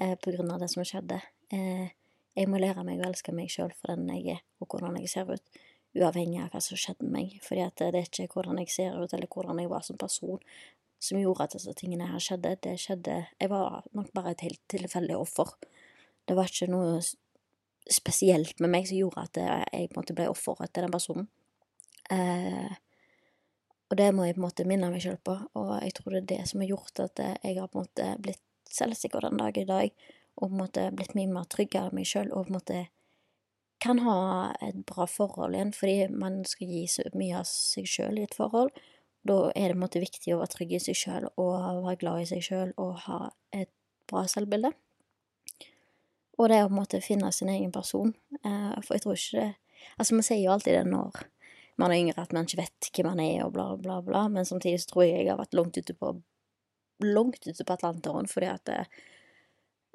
eh, 0.00 0.14
på 0.16 0.34
grunn 0.34 0.50
av 0.54 0.64
det 0.64 0.70
som 0.72 0.82
skjedde. 0.82 1.20
Eh, 1.52 1.90
jeg 2.38 2.48
må 2.48 2.58
lære 2.58 2.84
meg 2.86 3.02
å 3.02 3.08
elske 3.08 3.34
meg 3.34 3.50
sjøl 3.52 3.72
for 3.74 3.92
den 3.92 4.08
jeg 4.14 4.38
er, 4.38 4.42
og 4.60 4.68
hvordan 4.70 4.98
jeg 4.98 5.10
ser 5.10 5.30
ut 5.30 5.58
uavhengig 5.98 6.40
av 6.42 6.50
hva 6.54 6.60
som 6.64 6.78
skjedde 6.78 7.06
med 7.06 7.14
meg. 7.14 7.38
Fordi 7.44 7.62
at 7.66 7.78
det 7.82 7.88
er 7.92 8.08
ikke 8.08 8.28
hvordan 8.34 8.58
jeg 8.62 8.72
ser 8.74 8.98
ut, 8.98 9.12
eller 9.12 9.30
hvordan 9.30 9.60
jeg 9.62 9.70
var 9.70 9.86
som 9.86 9.98
person, 10.00 10.40
som 10.98 11.20
gjorde 11.20 11.44
at 11.46 11.54
disse 11.54 11.74
tingene 11.78 12.08
her 12.10 12.22
skjedde. 12.22 12.56
Det 12.62 12.74
skjedde 12.80 13.20
Jeg 13.40 13.50
var 13.50 13.84
nok 13.94 14.12
bare 14.14 14.32
et 14.34 14.44
helt 14.46 14.60
tilfeldig 14.68 15.16
offer. 15.18 15.54
Det 16.26 16.36
var 16.36 16.50
ikke 16.50 16.70
noe 16.72 16.98
spesielt 17.88 18.58
med 18.60 18.70
meg 18.70 18.88
som 18.88 18.98
gjorde 18.98 19.22
at 19.28 19.38
jeg 19.40 19.88
på 19.88 19.96
en 19.96 20.02
måte 20.02 20.16
ble 20.16 20.26
offeret 20.28 20.72
til 20.74 20.84
den 20.84 20.92
personen. 20.92 21.28
Eh, 22.10 22.76
Og 23.88 23.96
det 23.96 24.10
må 24.12 24.26
jeg 24.26 24.34
på 24.36 24.42
en 24.42 24.44
måte 24.44 24.66
minne 24.68 24.90
meg 24.92 25.00
selv 25.00 25.22
på, 25.24 25.32
og 25.56 25.70
jeg 25.80 25.94
tror 25.96 26.12
det 26.12 26.18
er 26.20 26.30
det 26.34 26.42
som 26.50 26.60
har 26.60 26.68
gjort 26.68 27.00
at 27.00 27.20
jeg 27.24 27.54
har 27.56 27.70
på 27.72 27.78
en 27.78 27.86
måte 27.86 28.08
blitt 28.20 28.42
selvsikker 28.68 29.24
den 29.24 29.38
dag 29.40 29.56
i 29.56 29.64
dag, 29.64 29.94
og 30.36 30.42
på 30.42 30.52
en 30.52 30.60
måte 30.60 30.84
blitt 30.92 31.14
mye 31.16 31.30
mer 31.32 31.46
tryggere 31.48 31.88
av 31.88 31.96
meg 31.96 32.04
selv, 32.06 32.34
og 32.36 32.44
på 32.44 32.52
en 32.52 32.58
måte 32.58 32.82
kan 33.82 34.00
ha 34.02 34.18
et 34.64 34.78
bra 34.86 35.06
forhold 35.06 35.54
igjen, 35.54 35.72
fordi 35.74 36.08
man 36.10 36.40
skal 36.48 36.70
gi 36.70 36.84
så 36.90 37.06
mye 37.14 37.38
av 37.40 37.46
seg 37.48 37.86
selv 37.90 38.18
i 38.18 38.26
et 38.26 38.34
forhold. 38.34 38.72
Da 39.28 39.38
er 39.52 39.70
det 39.70 39.76
på 39.76 39.78
en 39.78 39.84
måte 39.84 40.02
viktig 40.02 40.34
å 40.34 40.40
være 40.40 40.54
trygg 40.54 40.74
i 40.78 40.82
seg 40.82 40.98
selv, 40.98 41.32
og 41.38 41.84
være 41.86 42.00
glad 42.02 42.24
i 42.24 42.28
seg 42.32 42.44
selv, 42.46 42.74
og 42.80 43.04
ha 43.06 43.20
et 43.54 43.70
bra 44.10 44.24
selvbilde. 44.30 44.72
Og 46.38 46.50
det 46.50 46.60
å 46.62 46.68
på 46.68 46.74
en 46.74 46.78
måte 46.78 47.02
finne 47.02 47.30
sin 47.34 47.50
egen 47.52 47.72
person, 47.74 48.14
eh, 48.44 48.78
for 48.82 48.96
jeg 48.96 49.06
tror 49.06 49.18
ikke 49.18 49.40
det 49.40 49.54
Altså, 49.94 50.16
man 50.16 50.24
sier 50.26 50.40
jo 50.42 50.50
alltid 50.50 50.74
det 50.74 50.90
når 50.90 51.20
man 51.78 51.92
er 51.92 52.00
yngre, 52.00 52.22
at 52.22 52.32
man 52.34 52.48
ikke 52.48 52.58
vet 52.58 52.88
hvem 52.90 53.06
man 53.06 53.20
er, 53.22 53.44
og 53.44 53.52
bla, 53.54 53.68
bla, 53.78 54.00
bla, 54.02 54.24
men 54.26 54.46
samtidig 54.46 54.80
så 54.82 54.90
tror 54.90 55.04
jeg 55.04 55.20
jeg 55.20 55.30
har 55.30 55.38
vært 55.38 55.54
langt 55.54 55.78
ute 55.78 55.94
på 55.94 56.16
langt 57.06 57.46
ute 57.46 57.64
på 57.64 57.76
Atlanteren, 57.76 58.26
fordi 58.26 58.48
at 58.50 58.72
eh, 58.74 58.90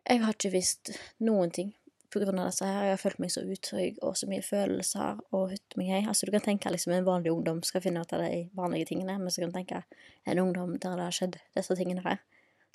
jeg 0.07 0.23
har 0.23 0.35
ikke 0.37 0.53
visst 0.53 0.93
noen 1.19 1.51
ting 1.51 1.73
på 2.13 2.21
grunn 2.21 2.39
av 2.41 2.49
disse 2.51 2.67
her. 2.67 2.87
Jeg 2.87 2.95
har 2.95 3.01
følt 3.01 3.21
meg 3.23 3.31
så 3.33 3.43
utrygg 3.43 3.97
og 4.05 4.17
så 4.19 4.29
mye 4.29 4.43
følelser 4.45 5.21
og 5.33 5.53
hutt 5.53 5.77
meg 5.79 5.89
hei. 5.91 6.01
Altså, 6.07 6.27
du 6.27 6.33
kan 6.35 6.45
tenke 6.45 6.71
liksom 6.71 6.93
en 6.95 7.07
vanlig 7.07 7.33
ungdom 7.33 7.61
skal 7.65 7.83
finne 7.83 8.03
ut 8.03 8.13
av 8.15 8.23
de 8.23 8.43
vanlige 8.57 8.91
tingene, 8.91 9.17
men 9.21 9.33
så 9.33 9.43
kan 9.43 9.53
du 9.53 9.57
tenke 9.57 9.83
en 10.29 10.43
ungdom 10.43 10.75
der 10.77 10.99
det 10.99 11.07
har 11.07 11.17
skjedd 11.17 11.39
disse 11.57 11.77
tingene 11.79 12.05
her, 12.05 12.21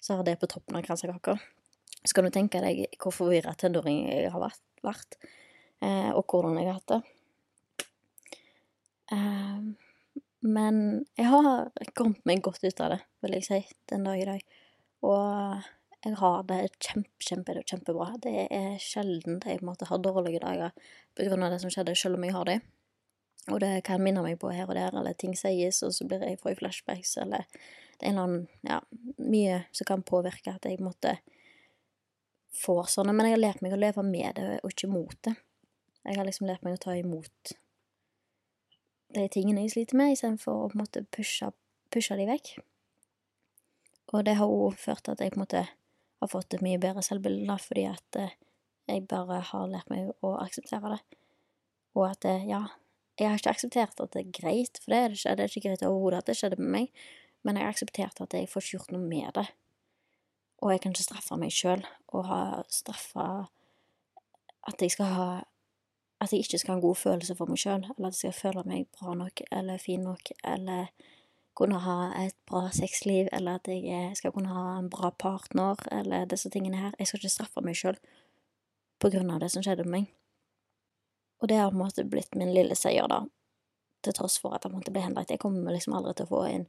så 0.03 0.19
har 0.19 0.27
det 0.27 0.39
på 0.43 0.51
toppen 0.51 0.79
av 0.79 0.85
kransekaka. 0.87 1.39
Så 2.05 2.15
kan 2.15 2.29
du 2.29 2.35
tenke 2.35 2.63
deg 2.63 2.85
hvor 3.01 3.15
forvirra 3.15 3.55
tenåring 3.59 4.05
jeg 4.11 4.33
har 4.35 4.45
vært, 4.85 5.19
eh, 5.83 6.11
og 6.13 6.25
hvordan 6.27 6.59
jeg 6.61 6.71
har 6.71 6.81
hatt 6.81 6.95
det. 6.95 7.03
Um, 9.09 9.77
men 10.45 10.77
jeg 11.19 11.27
har 11.33 11.71
kommet 11.97 12.21
meg 12.29 12.43
godt 12.45 12.63
ut 12.63 12.81
av 12.85 12.95
det, 12.95 13.01
vil 13.25 13.35
jeg 13.39 13.47
si, 13.47 13.61
den 13.91 14.05
dag 14.07 14.21
i 14.21 14.29
dag. 14.29 14.45
Og 15.07 15.69
jeg 16.05 16.19
har 16.21 16.43
det 16.47 16.61
kjempe, 16.79 17.25
kjempe, 17.25 17.55
kjempebra. 17.67 18.13
Det 18.23 18.47
er 18.55 18.77
sjelden 18.83 19.41
jeg 19.43 19.65
måte 19.67 19.89
har 19.89 19.99
dårlige 20.03 20.43
dager 20.45 20.71
av 20.71 21.51
det 21.51 21.61
som 21.63 21.73
skjedde, 21.75 21.97
selv 21.99 22.19
om 22.19 22.27
jeg 22.27 22.37
har 22.37 22.47
det. 22.47 22.61
Og 23.49 23.59
det 23.65 23.73
kan 23.87 24.03
minne 24.05 24.23
meg 24.23 24.39
på 24.39 24.53
her 24.53 24.69
og 24.69 24.77
der, 24.77 24.95
eller 24.95 25.17
ting 25.19 25.35
sies, 25.37 25.81
og 25.83 25.95
så 25.97 26.07
blir 26.07 26.23
jeg 26.23 26.39
får 26.43 26.59
flashbacks, 26.61 27.17
eller 27.23 27.47
det 27.99 28.07
er 28.07 28.13
en 28.13 28.19
eller 28.19 28.29
annen 28.29 28.47
Ja, 28.69 28.81
mye 29.19 29.63
som 29.73 29.89
kan 29.89 30.05
påvirke 30.07 30.55
at 30.55 30.69
jeg 30.69 30.79
måtte 30.85 31.17
får 32.59 32.93
sånne. 32.95 33.15
Men 33.15 33.27
jeg 33.27 33.39
har 33.39 33.43
lært 33.43 33.65
meg 33.65 33.75
å 33.75 33.81
leve 33.81 34.05
med 34.07 34.37
det, 34.39 34.61
og 34.63 34.75
ikke 34.75 34.91
mot 34.93 35.17
det. 35.27 35.35
Jeg 36.05 36.19
har 36.19 36.29
liksom 36.29 36.47
lært 36.49 36.63
meg 36.67 36.79
å 36.79 36.83
ta 36.85 36.95
imot 36.97 37.57
de 39.17 39.25
tingene 39.33 39.65
jeg 39.65 39.75
sliter 39.75 39.99
med, 39.99 40.13
istedenfor 40.15 40.55
å 40.55 40.69
på 40.71 40.77
en 40.77 40.85
måte 40.85 41.03
pushe, 41.15 41.51
pushe 41.93 42.17
de 42.19 42.29
vekk. 42.29 42.59
Og 44.13 44.25
det 44.25 44.37
har 44.39 44.53
òg 44.53 44.77
ført 44.81 45.05
til 45.05 45.17
at 45.17 45.25
jeg 45.25 45.33
på 45.35 45.41
en 45.41 45.45
måte 45.45 45.65
har 46.21 46.31
fått 46.33 46.55
et 46.55 46.65
mye 46.65 46.81
bedre 46.83 47.05
selvbilde, 47.05 47.59
fordi 47.63 47.87
at 47.91 48.19
eh, 48.19 48.35
jeg 48.89 49.07
bare 49.11 49.41
har 49.51 49.71
lært 49.71 49.91
meg 49.93 50.11
å 50.25 50.35
akseptere 50.41 50.97
det. 50.97 51.01
Og 51.99 52.07
at 52.09 52.23
det, 52.25 52.37
ja, 52.49 52.65
jeg 53.19 53.31
har 53.31 53.41
ikke 53.41 53.55
akseptert 53.55 54.01
at 54.01 54.15
det 54.15 54.25
er 54.25 54.35
greit, 54.41 54.81
for 54.83 54.95
det 54.95 54.99
er 54.99 55.09
det 55.13 55.19
ikke. 55.19 55.37
Det 55.37 55.45
er 55.45 55.53
ikke 55.53 55.65
greit 55.69 55.87
overhodet 55.87 56.23
at 56.23 56.31
det 56.31 56.39
skjedde 56.39 56.61
med 56.63 56.73
meg, 56.75 57.05
men 57.47 57.59
jeg 57.59 57.67
har 57.67 57.75
akseptert 57.75 58.23
at 58.23 58.35
jeg 58.35 58.51
får 58.51 58.65
ikke 58.65 58.77
gjort 58.77 58.95
noe 58.95 59.05
med 59.05 59.31
det. 59.39 59.47
Og 60.63 60.73
jeg 60.73 60.83
kan 60.83 60.95
ikke 60.95 61.07
straffe 61.07 61.39
meg 61.39 61.55
sjøl 61.55 61.85
og 62.15 62.27
ha 62.27 62.41
straffa 62.73 63.29
at 64.69 64.83
jeg 64.83 64.95
skal 64.97 65.15
ha 65.15 65.29
at 66.19 66.33
jeg 66.35 66.43
ikke 66.43 66.59
skal 66.59 66.73
ha 66.73 66.77
en 66.81 66.83
god 66.83 66.99
følelse 66.99 67.35
for 67.39 67.47
meg 67.47 67.61
sjøl, 67.63 67.85
eller 67.95 68.09
at 68.09 68.17
jeg 68.17 68.35
skal 68.35 68.39
føle 68.41 68.65
meg 68.67 68.89
bra 68.99 69.15
nok 69.15 69.43
eller 69.55 69.79
fin 69.79 70.03
nok, 70.03 70.33
eller 70.43 70.89
kunne 71.59 71.81
ha 71.83 71.97
et 72.23 72.37
bra 72.47 72.69
sexliv, 72.75 73.29
eller 73.35 73.59
at 73.59 73.69
jeg 73.69 74.15
skal 74.19 74.33
kunne 74.35 74.55
ha 74.55 74.79
en 74.79 74.91
bra 74.93 75.11
partner, 75.11 75.81
eller 75.93 76.29
disse 76.31 76.51
tingene 76.55 76.79
her. 76.79 76.95
Jeg 76.99 77.11
skal 77.11 77.21
ikke 77.21 77.35
straffe 77.35 77.65
meg 77.67 77.79
sjøl 77.79 77.99
på 79.03 79.11
grunn 79.15 79.33
av 79.35 79.43
det 79.43 79.51
som 79.55 79.65
skjedde 79.65 79.87
med 79.87 79.95
meg. 79.97 80.13
Og 81.43 81.51
det 81.51 81.59
har 81.59 81.71
på 81.71 81.79
en 81.79 81.83
måte 81.85 82.07
blitt 82.07 82.39
min 82.39 82.55
lille 82.55 82.75
seier, 82.79 83.07
da, 83.11 83.25
til 84.03 84.15
tross 84.15 84.39
for 84.43 84.55
at 84.55 84.67
jeg 84.67 84.75
måtte 84.75 84.95
bli 84.95 85.03
henlagt. 85.03 85.35
Jeg 85.35 85.43
kommer 85.43 85.75
liksom 85.75 85.97
aldri 85.99 86.15
til 86.19 86.27
å 86.27 86.33
få 86.33 86.45
en 86.49 86.69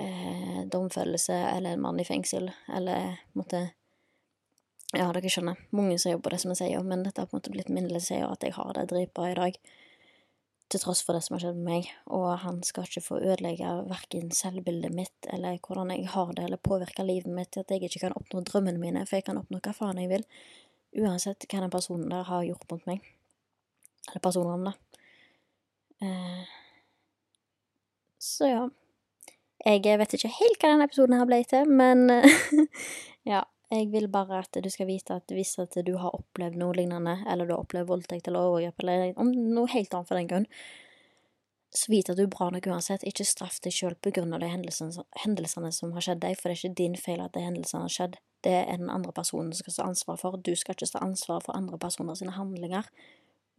eh, 0.00 0.62
domfellelse 0.72 1.36
eller 1.52 1.76
en 1.76 1.84
mann 1.84 2.00
i 2.00 2.08
fengsel, 2.08 2.50
eller 2.68 3.20
måtte 3.36 3.70
ja, 4.96 5.06
dere 5.14 5.30
skjønner. 5.30 5.60
Mange 5.76 5.98
som 6.02 6.12
jobber 6.12 6.34
det 6.34 6.42
som 6.42 6.52
jeg 6.52 6.62
sier, 6.62 6.84
men 6.84 7.04
dette 7.06 7.22
har 7.22 7.30
på 7.30 7.36
en 7.36 7.42
måte 7.42 7.52
blitt 7.54 7.72
min 7.72 7.86
lille 7.88 8.02
seier, 8.04 8.28
at 8.28 8.44
jeg 8.44 8.56
har 8.56 8.74
det 8.76 8.88
dritbra 8.90 9.30
i 9.30 9.38
dag. 9.38 9.60
Til 10.70 10.82
tross 10.82 11.00
for 11.02 11.16
det 11.16 11.24
som 11.24 11.34
har 11.34 11.42
skjedd 11.42 11.58
med 11.58 11.66
meg. 11.66 11.88
Og 12.14 12.28
han 12.44 12.60
skal 12.66 12.86
ikke 12.86 13.02
få 13.02 13.18
ødelegge 13.18 13.72
verken 13.90 14.30
selvbildet 14.34 14.94
mitt 14.94 15.30
eller 15.34 15.58
hvordan 15.58 15.90
jeg 15.96 16.06
har 16.12 16.30
det, 16.36 16.44
eller 16.46 16.62
påvirke 16.62 17.06
livet 17.06 17.32
mitt 17.34 17.50
til 17.54 17.64
at 17.64 17.74
jeg 17.74 17.88
ikke 17.88 18.04
kan 18.06 18.14
oppnå 18.18 18.44
drømmene 18.46 18.78
mine, 18.78 19.02
for 19.08 19.18
jeg 19.18 19.26
kan 19.26 19.40
oppnå 19.40 19.58
hva 19.64 19.74
faen 19.74 19.98
jeg 20.02 20.12
vil. 20.12 20.26
Uansett 21.02 21.46
hva 21.50 21.64
den 21.64 21.74
personen 21.74 22.10
der 22.10 22.28
har 22.28 22.46
gjort 22.46 22.70
mot 22.70 22.86
meg. 22.90 23.02
Eller 24.10 24.22
personene, 24.22 24.70
da. 24.70 25.00
Eh, 26.06 26.54
så 28.20 28.50
ja. 28.50 28.68
Jeg 29.66 29.98
vet 30.00 30.14
ikke 30.16 30.32
helt 30.38 30.62
hva 30.62 30.70
denne 30.72 30.86
episoden 30.88 31.18
her 31.18 31.26
ble 31.28 31.42
til, 31.48 31.68
men 31.68 32.06
ja. 33.32 33.42
Jeg 33.70 33.86
vil 33.92 34.08
bare 34.10 34.40
at 34.42 34.56
du 34.58 34.66
skal 34.72 34.88
vite 34.88 35.14
at 35.20 35.30
hvis 35.30 35.54
at 35.62 35.76
du 35.86 35.92
har 36.02 36.14
opplevd 36.16 36.58
noe 36.58 36.74
lignende, 36.74 37.20
eller 37.30 37.46
du 37.46 37.54
har 37.54 37.62
opplevd 37.62 37.86
voldtekt 37.90 38.26
eller 38.28 38.48
overgrep, 38.48 38.82
eller 38.82 39.12
noe 39.30 39.70
helt 39.70 39.94
annet 39.94 40.08
for 40.08 40.18
den 40.18 40.30
grunn, 40.30 40.48
så 41.70 41.92
vit 41.92 42.10
at 42.10 42.18
du 42.18 42.24
er 42.24 42.32
bra 42.32 42.48
nok 42.50 42.66
uansett. 42.66 43.04
Ikke 43.06 43.26
straff 43.26 43.60
deg 43.62 43.74
sjøl 43.74 43.94
på 44.02 44.10
grunn 44.16 44.34
av 44.34 44.42
de 44.42 44.48
hendelsene, 44.50 45.04
hendelsene, 45.22 45.70
som 45.74 45.94
har 45.94 46.02
skjedd 46.02 46.22
deg, 46.24 46.34
for 46.40 46.50
det 46.50 46.56
er 46.56 46.62
ikke 46.64 46.80
din 46.82 46.98
feil 46.98 47.22
at 47.22 47.36
de 47.36 47.44
hendelsene 47.46 47.84
har 47.86 47.94
skjedd. 47.94 48.18
Det 48.42 48.56
er 48.64 48.80
den 48.80 48.90
andre 48.90 49.14
personen 49.14 49.52
som 49.54 49.62
skal 49.62 49.76
ta 49.76 49.86
ansvar 49.86 50.18
for. 50.18 50.40
Du 50.42 50.50
skal 50.58 50.74
ikke 50.74 50.90
ta 50.90 51.04
ansvar 51.06 51.44
for 51.46 51.54
andre 51.54 51.78
personer 51.78 52.18
sine 52.18 52.34
handlinger. 52.34 52.90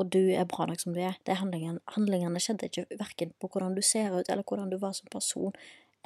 Og 0.02 0.10
du 0.12 0.19
er 0.34 0.50
bra 0.50 0.65
nok 0.67 0.82
som 0.82 0.95
du 0.95 1.00
er. 1.00 1.15
De 1.30 1.38
handlingene, 1.38 1.80
handlingene 1.95 2.41
skjedde 2.41 2.67
ikke 2.67 3.00
verken 3.00 3.32
på 3.39 3.47
hvordan 3.54 3.78
du 3.78 3.84
ser 3.86 4.12
ut, 4.12 4.28
eller 4.28 4.43
hvordan 4.43 4.74
du 4.74 4.80
var 4.82 4.95
som 4.97 5.08
person, 5.13 5.56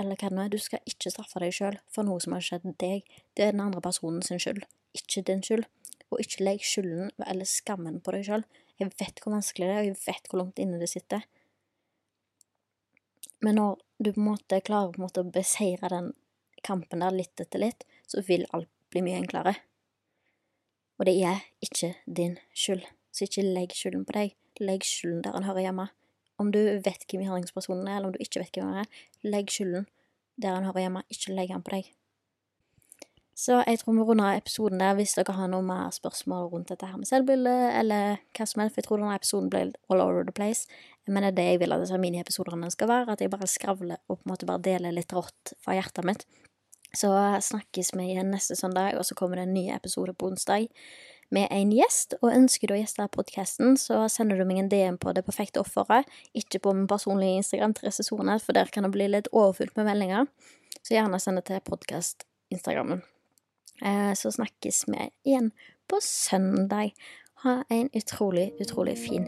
eller 0.01 0.17
hva 0.19 0.29
det 0.29 0.35
nå 0.35 0.43
er, 0.43 0.51
du 0.51 0.59
skal 0.59 0.83
ikke 0.89 1.11
straffe 1.13 1.39
deg 1.39 1.53
sjøl 1.55 1.77
for 1.93 2.07
noe 2.07 2.19
som 2.23 2.35
har 2.35 2.43
skjedd 2.43 2.67
deg. 2.81 3.05
Det 3.35 3.45
er 3.45 3.55
den 3.55 3.63
andre 3.63 3.83
personen 3.83 4.23
sin 4.25 4.41
skyld, 4.41 4.65
ikke 4.97 5.23
din 5.29 5.43
skyld. 5.45 5.67
Og 6.13 6.21
ikke 6.21 6.45
legg 6.45 6.63
skylden 6.63 7.09
eller 7.25 7.47
skammen 7.49 8.01
på 8.03 8.13
deg 8.13 8.27
sjøl. 8.27 8.43
Jeg 8.79 8.91
vet 8.99 9.21
hvor 9.23 9.37
vanskelig 9.37 9.69
det 9.69 9.73
er, 9.73 9.81
og 9.81 9.89
jeg 9.89 10.01
vet 10.03 10.29
hvor 10.29 10.41
langt 10.41 10.59
inne 10.61 10.79
det 10.81 10.91
sitter. 10.91 11.23
Men 13.43 13.59
når 13.59 13.79
du 13.99 14.11
på 14.11 14.19
en 14.19 14.29
måte 14.29 14.61
klarer 14.65 14.93
på 14.93 14.99
en 14.99 15.05
måte 15.07 15.23
å 15.23 15.31
beseire 15.31 15.91
den 15.91 16.11
kampen 16.65 17.03
der 17.03 17.15
litt 17.15 17.41
etter 17.41 17.61
litt, 17.61 17.85
så 18.07 18.23
vil 18.25 18.47
alt 18.55 18.69
bli 18.91 19.03
mye 19.05 19.19
enklere. 19.21 19.55
Og 20.99 21.07
det 21.07 21.15
er 21.27 21.43
ikke 21.63 21.93
din 22.05 22.37
skyld, 22.55 22.85
så 23.11 23.27
ikke 23.27 23.47
legg 23.47 23.75
skylden 23.75 24.05
på 24.07 24.15
deg. 24.15 24.35
Legg 24.63 24.87
skylden 24.87 25.23
der 25.25 25.35
den 25.35 25.47
hører 25.47 25.67
hjemme. 25.67 25.87
Om 26.41 26.51
du 26.51 26.59
vet 26.83 27.05
hvem 27.09 27.23
gjerningspersonen 27.23 27.87
er, 27.87 27.99
eller 27.99 28.11
om 28.11 28.15
du 28.15 28.23
ikke 28.23 28.41
vet 28.43 28.57
hvem 28.57 28.71
han 28.71 28.83
er, 28.83 29.03
legg 29.23 29.53
skylden 29.53 29.87
der 30.41 30.57
han 30.57 30.65
hører 30.67 30.85
hjemme, 30.85 31.05
ikke 31.11 31.35
legg 31.35 31.53
han 31.53 31.63
på 31.63 31.77
deg. 31.77 31.93
Så 33.35 33.57
jeg 33.67 33.81
tror 33.81 33.97
vi 33.97 34.03
runder 34.07 34.37
episoden 34.37 34.79
der 34.79 34.95
hvis 34.95 35.17
dere 35.17 35.33
har 35.35 35.49
noen 35.51 35.67
mer 35.67 35.91
spørsmål 35.91 36.47
rundt 36.53 36.69
dette 36.71 36.87
her 36.87 36.99
med 36.99 37.07
selvbilde, 37.09 37.53
eller 37.79 38.21
hva 38.35 38.47
som 38.47 38.63
helst, 38.63 38.75
for 38.75 38.81
jeg 38.81 38.87
tror 38.87 39.01
denne 39.01 39.17
episoden 39.19 39.49
ble 39.51 39.63
all 39.91 40.03
over 40.03 40.23
the 40.23 40.35
place. 40.35 40.69
Men 41.07 41.23
det 41.23 41.33
er 41.33 41.37
det 41.39 41.47
jeg 41.49 41.61
vil 41.65 41.75
at 41.75 41.83
disse 41.83 41.99
miniepisodene 41.99 42.71
skal 42.71 42.91
være, 42.91 43.11
at 43.11 43.21
jeg 43.21 43.33
bare 43.33 43.49
skravler 43.51 43.99
og 44.07 44.21
på 44.21 44.23
en 44.23 44.31
måte 44.31 44.47
bare 44.47 44.63
deler 44.63 44.95
litt 44.95 45.11
rått 45.15 45.51
fra 45.63 45.75
hjertet 45.75 46.07
mitt. 46.07 46.23
Så 46.95 47.11
snakkes 47.43 47.91
vi 47.97 48.07
igjen 48.13 48.31
neste 48.31 48.55
søndag, 48.55 48.95
og 48.95 49.03
så 49.03 49.19
kommer 49.19 49.41
det 49.41 49.49
en 49.49 49.57
ny 49.57 49.67
episode 49.75 50.15
på 50.15 50.31
onsdag 50.31 50.69
med 51.33 51.47
en 51.51 51.71
gjest, 51.73 52.15
og 52.21 52.33
ønsker 52.33 52.69
du 52.69 52.75
å 52.75 52.79
gjeste 52.79 53.07
podkasten, 53.13 53.75
så 53.79 54.03
sender 54.11 54.39
du 54.39 54.45
meg 54.47 54.61
en 54.61 54.69
DM 54.71 54.99
på 55.01 55.13
Det 55.15 55.25
perfekte 55.25 55.63
offeret, 55.63 56.05
ikke 56.37 56.61
på 56.61 56.75
min 56.75 56.87
personlige 56.87 57.41
Instagram 57.41 57.73
Therese 57.77 58.05
Sone, 58.05 58.37
for 58.39 58.57
der 58.57 58.71
kan 58.71 58.85
det 58.85 58.93
bli 58.95 59.09
litt 59.09 59.31
overfullt 59.33 59.75
med 59.79 59.89
meldinger, 59.89 60.29
så 60.81 60.97
gjerne 60.97 61.19
send 61.19 61.41
det 61.41 61.47
til 61.49 61.63
podkast-instagrammen. 61.65 63.03
Eh, 63.81 64.13
så 64.15 64.31
snakkes 64.31 64.85
vi 64.87 65.09
igjen 65.25 65.51
på 65.89 65.99
søndag. 66.01 66.95
Ha 67.43 67.61
en 67.69 67.89
utrolig, 67.93 68.53
utrolig 68.61 68.97
fin 68.97 69.27